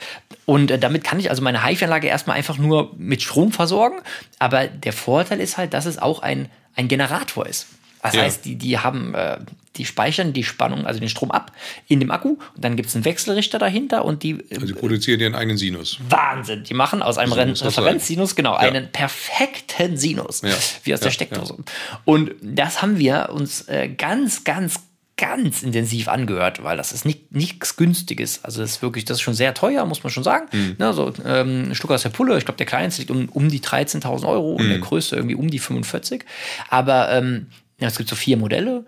Und 0.46 0.72
äh, 0.72 0.80
damit 0.80 1.04
kann 1.04 1.20
ich 1.20 1.30
also 1.30 1.42
meine 1.42 1.64
HIFI-Anlage 1.64 2.08
erstmal 2.08 2.36
einfach 2.36 2.58
nur 2.58 2.94
mit 2.98 3.22
Strom 3.22 3.52
versorgen. 3.52 4.00
Aber 4.40 4.68
der 4.68 4.92
Vorteil 4.92 5.40
ist 5.40 5.58
halt, 5.58 5.74
dass 5.74 5.86
es 5.86 6.00
auch 6.00 6.22
ein, 6.22 6.50
ein 6.76 6.90
Generator 6.90 7.46
ist. 7.46 7.68
Das 8.04 8.16
ja. 8.16 8.22
heißt, 8.22 8.46
die, 8.46 8.56
die 8.56 8.78
haben, 8.78 9.16
äh, 9.16 9.38
die 9.78 9.86
speichern 9.86 10.34
die 10.34 10.44
Spannung, 10.44 10.86
also 10.86 11.00
den 11.00 11.10
Strom 11.10 11.32
ab 11.32 11.54
in 11.88 12.00
dem 12.02 12.12
Akku 12.12 12.38
und 12.56 12.64
dann 12.64 12.76
gibt 12.76 12.90
es 12.90 12.96
einen 12.96 13.06
Wechselrichter 13.06 13.60
dahinter 13.60 14.04
und 14.04 14.24
die. 14.24 14.32
Äh, 14.32 14.56
also 14.56 14.68
die 14.68 14.74
produzieren 14.74 15.22
ihren 15.22 15.36
eigenen 15.36 15.58
Sinus. 15.58 16.00
Wahnsinn! 16.10 16.64
Die 16.66 16.74
machen 16.74 17.02
aus 17.02 17.18
einem 17.18 17.56
so 17.56 17.66
Referenzsinus, 17.66 18.36
genau, 18.36 18.54
ja. 18.54 18.60
einen 18.60 18.92
perfekten 18.92 19.98
Sinus, 19.98 20.42
ja. 20.42 20.54
wie 20.84 20.94
aus 20.94 21.00
der 21.00 21.12
Steckdose. 21.12 21.58
Und 22.04 22.32
das 22.42 22.82
haben 22.82 23.00
wir 23.00 23.30
uns 23.32 23.68
äh, 23.70 23.88
ganz, 23.88 24.44
ganz 24.44 24.82
ganz 25.16 25.62
intensiv 25.62 26.08
angehört, 26.08 26.64
weil 26.64 26.76
das 26.76 26.92
ist 26.92 27.06
nichts 27.06 27.78
Günstiges. 27.78 28.44
Also 28.44 28.62
das 28.62 28.72
ist 28.72 28.82
wirklich, 28.82 29.06
das 29.06 29.18
ist 29.18 29.22
schon 29.22 29.36
sehr 29.36 29.54
teuer, 29.54 29.86
muss 29.86 30.04
man 30.04 30.12
schon 30.12 30.24
sagen. 30.24 30.48
Mhm. 30.52 30.76
Ne, 30.80 30.94
so, 30.94 31.14
ähm, 31.24 31.70
ein 31.70 31.76
Stück 31.76 31.92
aus 31.92 32.02
der 32.02 32.10
Pulle, 32.10 32.38
ich 32.38 32.46
glaube, 32.46 32.58
der 32.58 32.66
kleinste 32.66 33.02
liegt 33.02 33.12
um, 33.12 33.30
um 33.30 33.48
die 33.48 33.62
13.000 33.62 34.28
Euro 34.28 34.54
mhm. 34.54 34.56
und 34.58 34.70
der 34.70 34.80
größte 34.80 35.16
irgendwie 35.16 35.36
um 35.36 35.50
die 35.50 35.60
45. 35.60 36.26
Aber 36.70 37.12
ähm, 37.12 37.48
ja, 37.84 37.90
es 37.90 37.98
gibt 37.98 38.10
so 38.10 38.16
vier 38.16 38.38
Modelle. 38.38 38.86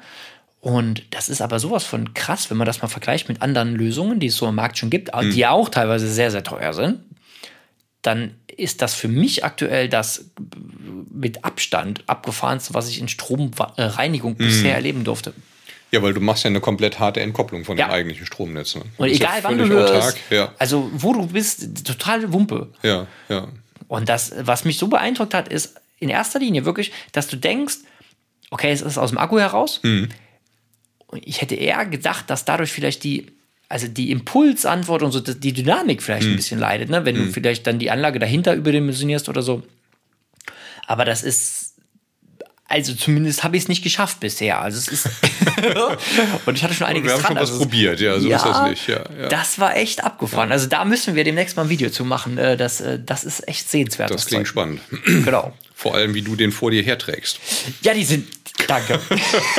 Und 0.61 1.03
das 1.11 1.29
ist 1.29 1.41
aber 1.41 1.59
sowas 1.59 1.83
von 1.83 2.13
krass, 2.13 2.49
wenn 2.49 2.57
man 2.57 2.65
das 2.65 2.81
mal 2.81 2.87
vergleicht 2.87 3.27
mit 3.27 3.41
anderen 3.41 3.75
Lösungen, 3.75 4.19
die 4.19 4.27
es 4.27 4.37
so 4.37 4.47
im 4.47 4.55
Markt 4.55 4.77
schon 4.77 4.89
gibt, 4.89 5.13
mhm. 5.13 5.31
die 5.31 5.45
auch 5.45 5.69
teilweise 5.69 6.07
sehr, 6.07 6.31
sehr 6.31 6.43
teuer 6.43 6.73
sind. 6.73 7.01
Dann 8.01 8.35
ist 8.47 8.81
das 8.81 8.93
für 8.93 9.09
mich 9.09 9.43
aktuell 9.43 9.89
das 9.89 10.31
mit 11.11 11.43
Abstand 11.43 12.03
abgefahrenste, 12.07 12.73
was 12.73 12.87
ich 12.89 12.99
in 12.99 13.09
Stromreinigung 13.09 14.33
mhm. 14.33 14.37
bisher 14.37 14.75
erleben 14.75 15.03
durfte. 15.03 15.33
Ja, 15.91 16.01
weil 16.01 16.13
du 16.13 16.21
machst 16.21 16.45
ja 16.45 16.49
eine 16.49 16.61
komplett 16.61 16.99
harte 16.99 17.19
Entkopplung 17.19 17.65
von 17.65 17.77
ja. 17.77 17.87
dem 17.87 17.91
eigentlichen 17.91 18.25
Stromnetz. 18.25 18.75
Ne? 18.75 18.83
Und 18.97 19.09
egal 19.09 19.37
ja 19.37 19.43
wann 19.43 19.57
du 19.57 19.67
hörst, 19.67 20.17
ja. 20.29 20.53
also 20.57 20.89
wo 20.93 21.13
du 21.13 21.27
bist, 21.27 21.85
total 21.85 22.31
Wumpe. 22.31 22.69
Ja, 22.81 23.07
ja. 23.27 23.49
Und 23.87 24.07
das, 24.07 24.33
was 24.39 24.65
mich 24.65 24.77
so 24.77 24.87
beeindruckt 24.87 25.33
hat, 25.33 25.49
ist 25.49 25.75
in 25.99 26.09
erster 26.09 26.39
Linie 26.39 26.65
wirklich, 26.65 26.91
dass 27.11 27.27
du 27.27 27.35
denkst, 27.35 27.75
okay, 28.55 28.71
es 28.71 28.81
ist 28.81 28.97
aus 28.97 29.09
dem 29.09 29.17
Akku 29.17 29.37
heraus. 29.37 29.81
Mhm. 29.83 30.07
Ich 31.25 31.41
hätte 31.41 31.55
eher 31.55 31.85
gedacht, 31.85 32.29
dass 32.29 32.45
dadurch 32.45 32.71
vielleicht 32.71 33.03
die, 33.03 33.27
also 33.67 33.89
die 33.89 34.11
Impulsantwort 34.11 35.03
und 35.03 35.11
so 35.11 35.19
die 35.19 35.51
Dynamik 35.51 36.01
vielleicht 36.01 36.25
mhm. 36.25 36.33
ein 36.33 36.35
bisschen 36.37 36.59
leidet, 36.59 36.89
ne? 36.89 37.03
wenn 37.03 37.17
mhm. 37.17 37.25
du 37.25 37.33
vielleicht 37.33 37.67
dann 37.67 37.79
die 37.79 37.91
Anlage 37.91 38.17
dahinter 38.17 38.53
überdimensionierst 38.55 39.27
oder 39.27 39.41
so. 39.41 39.63
Aber 40.87 41.03
das 41.03 41.23
ist 41.23 41.73
also 42.67 42.95
zumindest 42.95 43.43
habe 43.43 43.57
ich 43.57 43.63
es 43.63 43.69
nicht 43.69 43.83
geschafft 43.83 44.21
bisher. 44.21 44.59
Also 44.61 44.77
es 44.77 44.87
ist 44.87 45.05
und 46.45 46.57
ich 46.57 46.63
hatte 46.63 46.73
schon 46.73 46.87
einiges 46.87 47.09
Wir 47.09 47.13
haben 47.13 47.21
dran. 47.21 47.27
schon 47.27 47.35
was 47.35 47.51
also 47.51 47.59
probiert, 47.59 47.99
ja, 47.99 48.19
so 48.19 48.27
ja, 48.27 48.37
ist 48.37 48.45
das 48.45 48.69
nicht. 48.69 48.87
Ja, 48.87 49.03
ja. 49.19 49.27
Das 49.27 49.59
war 49.59 49.75
echt 49.75 50.03
abgefahren. 50.03 50.51
Also 50.51 50.67
da 50.67 50.85
müssen 50.85 51.15
wir 51.15 51.23
demnächst 51.25 51.57
mal 51.57 51.63
ein 51.63 51.69
Video 51.69 51.89
zu 51.89 52.05
machen. 52.05 52.37
Äh, 52.37 52.55
das, 52.55 52.81
äh, 52.81 52.99
das 53.05 53.25
ist 53.25 53.47
echt 53.47 53.69
sehenswert. 53.69 54.09
Das, 54.09 54.21
das 54.21 54.27
klingt 54.27 54.47
Zeug. 54.47 54.47
spannend. 54.47 54.81
Genau. 55.25 55.53
Vor 55.77 55.93
allem, 55.93 56.13
wie 56.13 56.21
du 56.21 56.35
den 56.35 56.51
vor 56.51 56.71
dir 56.71 56.81
herträgst. 56.81 57.39
Ja, 57.81 57.93
die 57.93 58.05
sind, 58.05 58.27
Danke. 58.67 58.99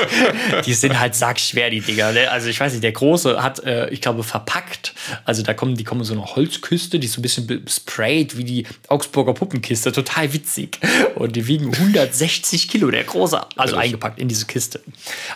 die 0.67 0.75
sind 0.75 0.99
halt 0.99 1.15
sackschwer, 1.15 1.71
die 1.71 1.81
Dinger. 1.81 2.13
Ne? 2.13 2.31
Also 2.31 2.49
ich 2.49 2.59
weiß 2.59 2.73
nicht, 2.73 2.85
der 2.85 2.93
Große 2.93 3.43
hat, 3.43 3.63
äh, 3.65 3.89
ich 3.91 4.01
glaube, 4.01 4.23
verpackt. 4.23 4.95
Also 5.25 5.43
da 5.43 5.55
kommen, 5.55 5.77
die 5.77 5.85
kommen 5.85 6.05
so 6.05 6.15
eine 6.15 6.25
Holzküste, 6.25 6.99
die 6.99 7.07
ist 7.07 7.15
so 7.15 7.21
ein 7.21 7.23
bisschen 7.23 7.65
sprayed 7.69 8.37
wie 8.37 8.45
die 8.45 8.67
Augsburger 8.89 9.35
Puppenkiste. 9.35 9.93
Total 9.93 10.33
witzig. 10.33 10.79
Und 11.15 11.37
die 11.37 11.47
wiegen 11.47 11.73
160 11.73 12.69
Kilo, 12.69 12.91
der 12.91 13.05
Große. 13.05 13.41
Also 13.57 13.77
eingepackt 13.77 14.19
in 14.19 14.29
diese 14.29 14.47
Kiste. 14.47 14.81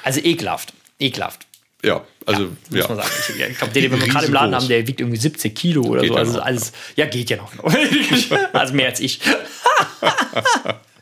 Also 0.03 0.21
ekelhaft. 0.21 0.73
Ekelhaft. 0.99 1.47
Ja, 1.83 2.05
also 2.27 2.43
ja, 2.43 2.49
muss 2.49 2.79
ja. 2.79 2.89
man 2.89 2.97
sagen. 2.99 3.11
Ich, 3.51 3.59
glaube, 3.59 3.73
den, 3.73 3.83
den 3.91 4.01
wir 4.01 4.09
gerade 4.09 4.27
im 4.27 4.33
Laden 4.33 4.55
haben, 4.55 4.69
der 4.69 4.87
wiegt 4.87 5.01
irgendwie 5.01 5.19
70 5.19 5.55
Kilo 5.55 5.83
oder 5.83 6.03
geht 6.03 6.11
so. 6.11 6.17
Also 6.17 6.41
alles, 6.41 6.73
ja, 6.97 7.07
geht 7.07 7.31
ja 7.31 7.39
noch. 7.39 7.53
also 8.53 8.75
mehr 8.75 8.89
als 8.89 9.01
ich. 9.01 9.21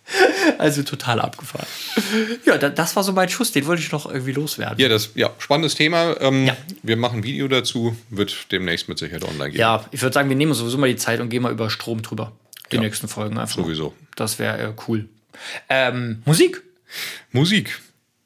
Also 0.58 0.82
total 0.82 1.20
abgefahren. 1.20 1.66
Ja, 2.44 2.56
das 2.56 2.96
war 2.96 3.04
so 3.04 3.12
mein 3.12 3.28
Schuss, 3.28 3.52
den 3.52 3.66
wollte 3.66 3.82
ich 3.82 3.92
noch 3.92 4.06
irgendwie 4.06 4.32
loswerden. 4.32 4.78
Ja, 4.78 4.88
das 4.88 5.10
ja 5.14 5.30
spannendes 5.38 5.74
Thema. 5.74 6.16
Ähm, 6.20 6.46
ja. 6.46 6.56
Wir 6.82 6.96
machen 6.96 7.20
ein 7.20 7.24
Video 7.24 7.48
dazu, 7.48 7.96
wird 8.10 8.50
demnächst 8.50 8.88
mit 8.88 8.98
Sicherheit 8.98 9.24
online 9.24 9.50
gehen. 9.50 9.60
Ja, 9.60 9.84
ich 9.90 10.02
würde 10.02 10.14
sagen, 10.14 10.28
wir 10.28 10.36
nehmen 10.36 10.54
sowieso 10.54 10.78
mal 10.78 10.88
die 10.88 10.96
Zeit 10.96 11.20
und 11.20 11.28
gehen 11.28 11.42
mal 11.42 11.52
über 11.52 11.70
Strom 11.70 12.02
drüber. 12.02 12.32
Die 12.72 12.76
ja. 12.76 12.82
nächsten 12.82 13.08
Folgen 13.08 13.38
einfach. 13.38 13.56
Sowieso. 13.56 13.94
Das 14.16 14.38
wäre 14.38 14.58
äh, 14.58 14.72
cool. 14.88 15.08
Ähm, 15.68 16.22
Musik. 16.24 16.62
Musik. 17.32 17.80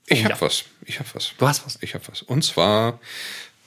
Ich 0.06 0.20
oh, 0.20 0.24
habe 0.24 0.34
ja. 0.34 0.40
was. 0.40 0.64
Ich 0.84 0.98
habe 0.98 1.08
was. 1.14 1.32
Du 1.38 1.46
hast 1.46 1.64
was. 1.66 1.78
Ich 1.80 1.94
habe 1.94 2.04
was. 2.08 2.22
Und 2.22 2.44
zwar 2.44 2.98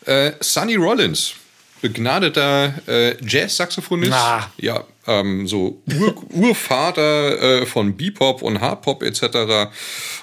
äh, 0.06 0.34
Sonny 0.40 0.76
Rollins 0.76 1.36
begnadeter 1.82 2.74
äh, 2.88 3.16
Jazz-Saxophonist. 3.24 4.14
Ah. 4.14 4.52
Ja, 4.58 4.86
ähm, 5.08 5.48
so 5.48 5.82
Ur 6.00 6.16
Urvater 6.34 7.62
äh, 7.62 7.66
von 7.66 7.96
Bebop 7.96 8.42
und 8.42 8.62
Hardpop 8.62 9.04
etc. 9.04 9.72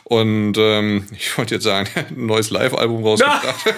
Und 0.05 0.55
ähm, 0.59 1.07
ich 1.17 1.37
wollte 1.39 1.55
jetzt 1.55 1.65
sagen, 1.65 1.89
ein 1.95 2.27
neues 2.27 2.51
Live-Album 2.51 3.05
rausgebracht. 3.05 3.75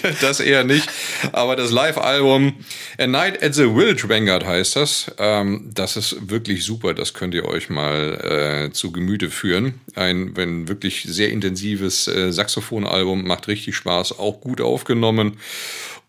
das 0.20 0.40
eher 0.40 0.64
nicht. 0.64 0.88
Aber 1.32 1.56
das 1.56 1.70
Live-Album 1.70 2.54
A 2.98 3.06
Night 3.06 3.42
at 3.42 3.54
the 3.54 3.64
Village 3.64 4.08
Vanguard 4.08 4.46
heißt 4.46 4.76
das. 4.76 5.12
Ähm, 5.18 5.70
das 5.74 5.96
ist 5.96 6.30
wirklich 6.30 6.64
super. 6.64 6.94
Das 6.94 7.14
könnt 7.14 7.34
ihr 7.34 7.44
euch 7.44 7.68
mal 7.68 8.68
äh, 8.68 8.72
zu 8.72 8.92
Gemüte 8.92 9.30
führen. 9.30 9.80
Ein 9.94 10.36
wenn 10.36 10.68
wirklich 10.68 11.02
sehr 11.02 11.30
intensives 11.30 12.08
äh, 12.08 12.32
Saxophon-Album. 12.32 13.26
Macht 13.26 13.48
richtig 13.48 13.76
Spaß. 13.76 14.18
Auch 14.18 14.40
gut 14.40 14.60
aufgenommen. 14.60 15.36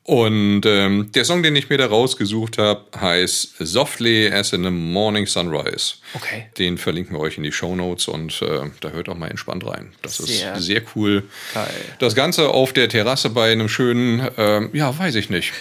Und 0.08 0.62
ähm, 0.68 1.12
der 1.14 1.26
Song, 1.26 1.42
den 1.42 1.56
ich 1.56 1.68
mir 1.68 1.80
da 1.80 1.88
rausgesucht 1.88 2.60
habe, 2.60 2.84
heißt 2.96 3.56
Softly 3.58 4.32
as 4.32 4.54
in 4.54 4.64
a 4.68 4.70
Morning 4.70 5.26
Sunrise. 5.26 5.96
Okay. 6.14 6.46
Den 6.60 6.78
verlinken 6.78 7.16
wir 7.16 7.20
euch 7.22 7.38
in 7.38 7.44
die 7.44 7.52
Show 7.52 7.76
Notes 7.76 8.08
und 8.08 8.40
äh, 8.44 8.70
da 8.82 8.90
hört 8.90 9.10
auch 9.10 9.18
mal 9.18 9.32
entspannt 9.32 9.66
rein. 9.66 9.94
Das 10.04 10.18
sehr 10.18 10.54
ist 10.54 10.66
sehr 10.66 10.84
cool. 10.96 11.24
Geil. 11.56 11.74
Das 11.98 12.14
Ganze 12.14 12.50
auf 12.50 12.72
der 12.72 12.88
Terrasse 12.88 13.32
bei 13.32 13.52
einem 13.52 13.68
schönen, 13.68 14.30
ähm, 14.38 14.70
ja, 14.74 14.96
weiß 14.96 15.16
ich 15.16 15.32
nicht. 15.32 15.52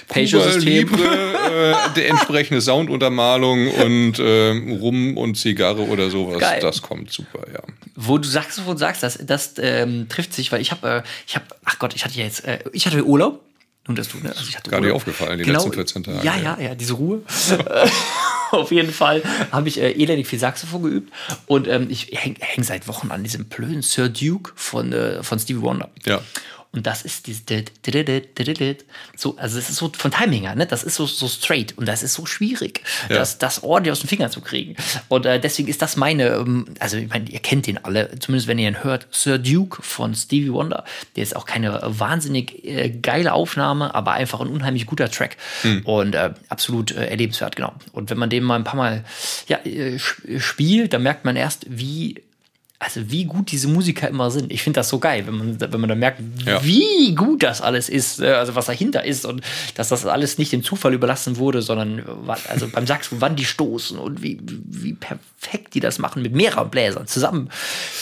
Libre, 0.58 1.02
äh, 1.88 1.94
der 1.96 2.10
entsprechende 2.10 2.60
Sounduntermalung 2.60 3.70
und 3.70 4.18
äh, 4.18 4.50
Rum 4.78 5.16
und 5.16 5.36
Zigarre 5.36 5.88
oder 5.88 6.10
sowas. 6.10 6.40
Geil. 6.40 6.60
Das 6.60 6.82
kommt 6.82 7.10
super, 7.10 7.46
ja. 7.50 7.62
Wo 7.96 8.18
du 8.18 8.28
sagst, 8.28 8.60
wo 8.66 8.72
du 8.72 8.78
sagst, 8.78 9.02
das, 9.02 9.18
das 9.22 9.54
ähm, 9.56 10.06
trifft 10.10 10.34
sich, 10.34 10.52
weil 10.52 10.60
ich 10.60 10.70
habe, 10.70 10.86
äh, 10.86 11.02
ich 11.26 11.34
habe, 11.34 11.46
ach 11.64 11.78
Gott, 11.78 11.94
ich 11.94 12.04
hatte 12.04 12.18
jetzt, 12.18 12.44
äh, 12.44 12.58
ich 12.74 12.84
hatte 12.84 13.02
Urlaub 13.06 13.40
nun, 13.86 13.96
dass 13.96 14.08
du, 14.08 14.18
ne? 14.18 14.30
also 14.30 14.44
ich 14.48 14.56
hatte 14.56 14.70
Gar 14.70 14.80
nicht 14.80 14.92
aufgefallen, 14.92 15.38
die 15.38 15.44
genau, 15.44 15.58
letzten 15.58 15.74
14 15.74 16.02
Tage. 16.04 16.26
Ja, 16.26 16.36
ja, 16.36 16.58
ja, 16.58 16.74
diese 16.74 16.94
Ruhe. 16.94 17.22
Auf 18.50 18.70
jeden 18.70 18.92
Fall 18.92 19.22
habe 19.52 19.68
ich 19.68 19.78
äh, 19.78 19.90
elendig 19.92 20.26
viel 20.26 20.38
Saxophon 20.38 20.82
geübt 20.82 21.12
und 21.46 21.68
ähm, 21.68 21.88
ich 21.90 22.08
hänge 22.12 22.36
häng 22.40 22.64
seit 22.64 22.88
Wochen 22.88 23.10
an 23.10 23.22
diesem 23.22 23.46
blöden 23.46 23.82
Sir 23.82 24.08
Duke 24.08 24.52
von, 24.54 24.92
äh, 24.92 25.22
von 25.22 25.38
Stevie 25.38 25.60
Wonder. 25.60 25.90
Ja. 26.06 26.22
Und 26.74 26.86
das 26.88 27.02
ist 27.02 27.28
dieses 27.28 27.44
so, 29.16 29.36
also 29.36 29.56
das 29.56 29.70
ist 29.70 29.76
so 29.76 29.92
von 29.96 30.10
Timing 30.10 30.42
her, 30.42 30.56
ne? 30.56 30.66
Das 30.66 30.82
ist 30.82 30.96
so, 30.96 31.06
so 31.06 31.28
straight 31.28 31.78
und 31.78 31.86
das 31.86 32.02
ist 32.02 32.14
so 32.14 32.26
schwierig, 32.26 32.82
ja. 33.08 33.16
das, 33.16 33.38
das 33.38 33.62
ordentlich 33.62 33.92
aus 33.92 34.00
dem 34.00 34.08
Finger 34.08 34.28
zu 34.28 34.40
kriegen. 34.40 34.74
Und 35.08 35.24
äh, 35.24 35.38
deswegen 35.38 35.68
ist 35.68 35.82
das 35.82 35.96
meine, 35.96 36.30
ähm, 36.30 36.66
also 36.80 36.96
ich 36.96 37.08
meine, 37.08 37.30
ihr 37.30 37.38
kennt 37.38 37.68
den 37.68 37.84
alle, 37.84 38.18
zumindest 38.18 38.48
wenn 38.48 38.58
ihr 38.58 38.68
ihn 38.68 38.82
hört, 38.82 39.06
Sir 39.12 39.38
Duke 39.38 39.82
von 39.82 40.16
Stevie 40.16 40.52
Wonder. 40.52 40.84
Der 41.14 41.22
ist 41.22 41.36
auch 41.36 41.46
keine 41.46 41.80
wahnsinnig 41.84 42.64
äh, 42.64 42.90
geile 42.90 43.34
Aufnahme, 43.34 43.94
aber 43.94 44.12
einfach 44.12 44.40
ein 44.40 44.48
unheimlich 44.48 44.86
guter 44.86 45.08
Track 45.08 45.36
hm. 45.62 45.82
und 45.84 46.16
äh, 46.16 46.34
absolut 46.48 46.90
äh, 46.90 47.06
erlebenswert, 47.06 47.54
genau. 47.54 47.72
Und 47.92 48.10
wenn 48.10 48.18
man 48.18 48.30
den 48.30 48.42
mal 48.42 48.56
ein 48.56 48.64
paar 48.64 48.76
Mal 48.76 49.04
ja, 49.46 49.58
äh, 49.58 49.98
spielt, 49.98 50.92
dann 50.92 51.04
merkt 51.04 51.24
man 51.24 51.36
erst, 51.36 51.66
wie 51.68 52.16
also 52.84 53.10
wie 53.10 53.24
gut 53.24 53.50
diese 53.50 53.68
Musiker 53.68 54.08
immer 54.08 54.30
sind. 54.30 54.52
Ich 54.52 54.62
finde 54.62 54.80
das 54.80 54.88
so 54.88 54.98
geil, 54.98 55.26
wenn 55.26 55.36
man, 55.36 55.60
wenn 55.60 55.80
man 55.80 55.88
dann 55.88 55.98
merkt, 55.98 56.20
ja. 56.44 56.62
wie 56.62 57.14
gut 57.14 57.42
das 57.42 57.62
alles 57.62 57.88
ist, 57.88 58.20
äh, 58.20 58.26
also 58.26 58.54
was 58.54 58.66
dahinter 58.66 59.04
ist 59.04 59.24
und 59.24 59.40
dass 59.74 59.88
das 59.88 60.04
alles 60.04 60.36
nicht 60.36 60.52
dem 60.52 60.62
Zufall 60.62 60.92
überlassen 60.92 61.38
wurde, 61.38 61.62
sondern 61.62 62.04
also 62.48 62.68
beim 62.68 62.86
Saxophon, 62.86 63.20
wann 63.20 63.36
die 63.36 63.44
stoßen 63.44 63.98
und 63.98 64.22
wie, 64.22 64.38
wie 64.42 64.92
perfekt 64.92 65.74
die 65.74 65.80
das 65.80 65.98
machen 65.98 66.22
mit 66.22 66.34
mehreren 66.34 66.70
Bläsern 66.70 67.06
zusammen. 67.06 67.48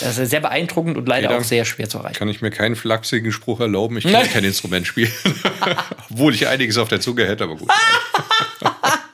Das 0.00 0.18
ist 0.18 0.30
sehr 0.30 0.40
beeindruckend 0.40 0.96
und 0.96 1.06
leider 1.06 1.28
okay, 1.28 1.38
auch 1.38 1.44
sehr 1.44 1.64
schwer 1.64 1.88
zu 1.88 1.98
erreichen. 1.98 2.16
Kann 2.16 2.28
ich 2.28 2.42
mir 2.42 2.50
keinen 2.50 2.74
flachsigen 2.74 3.30
Spruch 3.30 3.60
erlauben, 3.60 3.96
ich 3.98 4.04
kann 4.12 4.28
kein 4.28 4.44
Instrument 4.44 4.86
spielen. 4.86 5.12
Obwohl 6.10 6.34
ich 6.34 6.48
einiges 6.48 6.76
auf 6.78 6.88
der 6.88 7.00
Zunge 7.00 7.26
hätte, 7.26 7.44
aber 7.44 7.56
gut. 7.56 7.70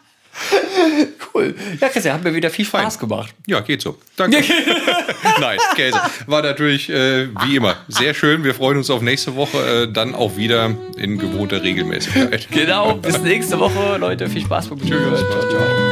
cool. 1.39 1.55
Ja, 1.81 1.89
Christian, 1.89 2.15
hat 2.15 2.25
mir 2.25 2.35
wieder 2.35 2.51
viel 2.51 2.65
Spaß 2.65 2.97
Fein. 2.97 3.09
gemacht. 3.09 3.35
Ja, 3.47 3.61
geht 3.61 3.81
so. 3.81 3.99
Danke. 4.17 4.39
Nein, 5.41 5.59
Käse. 5.75 6.01
War 6.27 6.43
natürlich 6.43 6.91
äh, 6.91 7.29
wie 7.45 7.57
immer 7.57 7.77
sehr 7.89 8.15
schön. 8.15 8.45
Wir 8.45 8.55
freuen 8.55 8.79
uns 8.79 8.91
auf 8.91 9.03
nächste 9.03 9.37
Woche, 9.37 9.85
äh, 9.89 9.93
dann 9.93 10.15
auch 10.15 10.37
wieder 10.37 10.75
in 10.97 11.19
gewohnter 11.19 11.63
Regelmäßigkeit. 11.63 12.49
Genau, 12.51 12.95
bis 12.95 13.21
nächste 13.23 13.59
Woche, 13.59 13.99
Leute. 13.99 14.29
Viel 14.29 14.43
Spaß 14.43 14.69
beim 14.69 14.81
Tschüss. 14.81 15.21
Ciao, 15.21 15.49
ciao. 15.51 15.88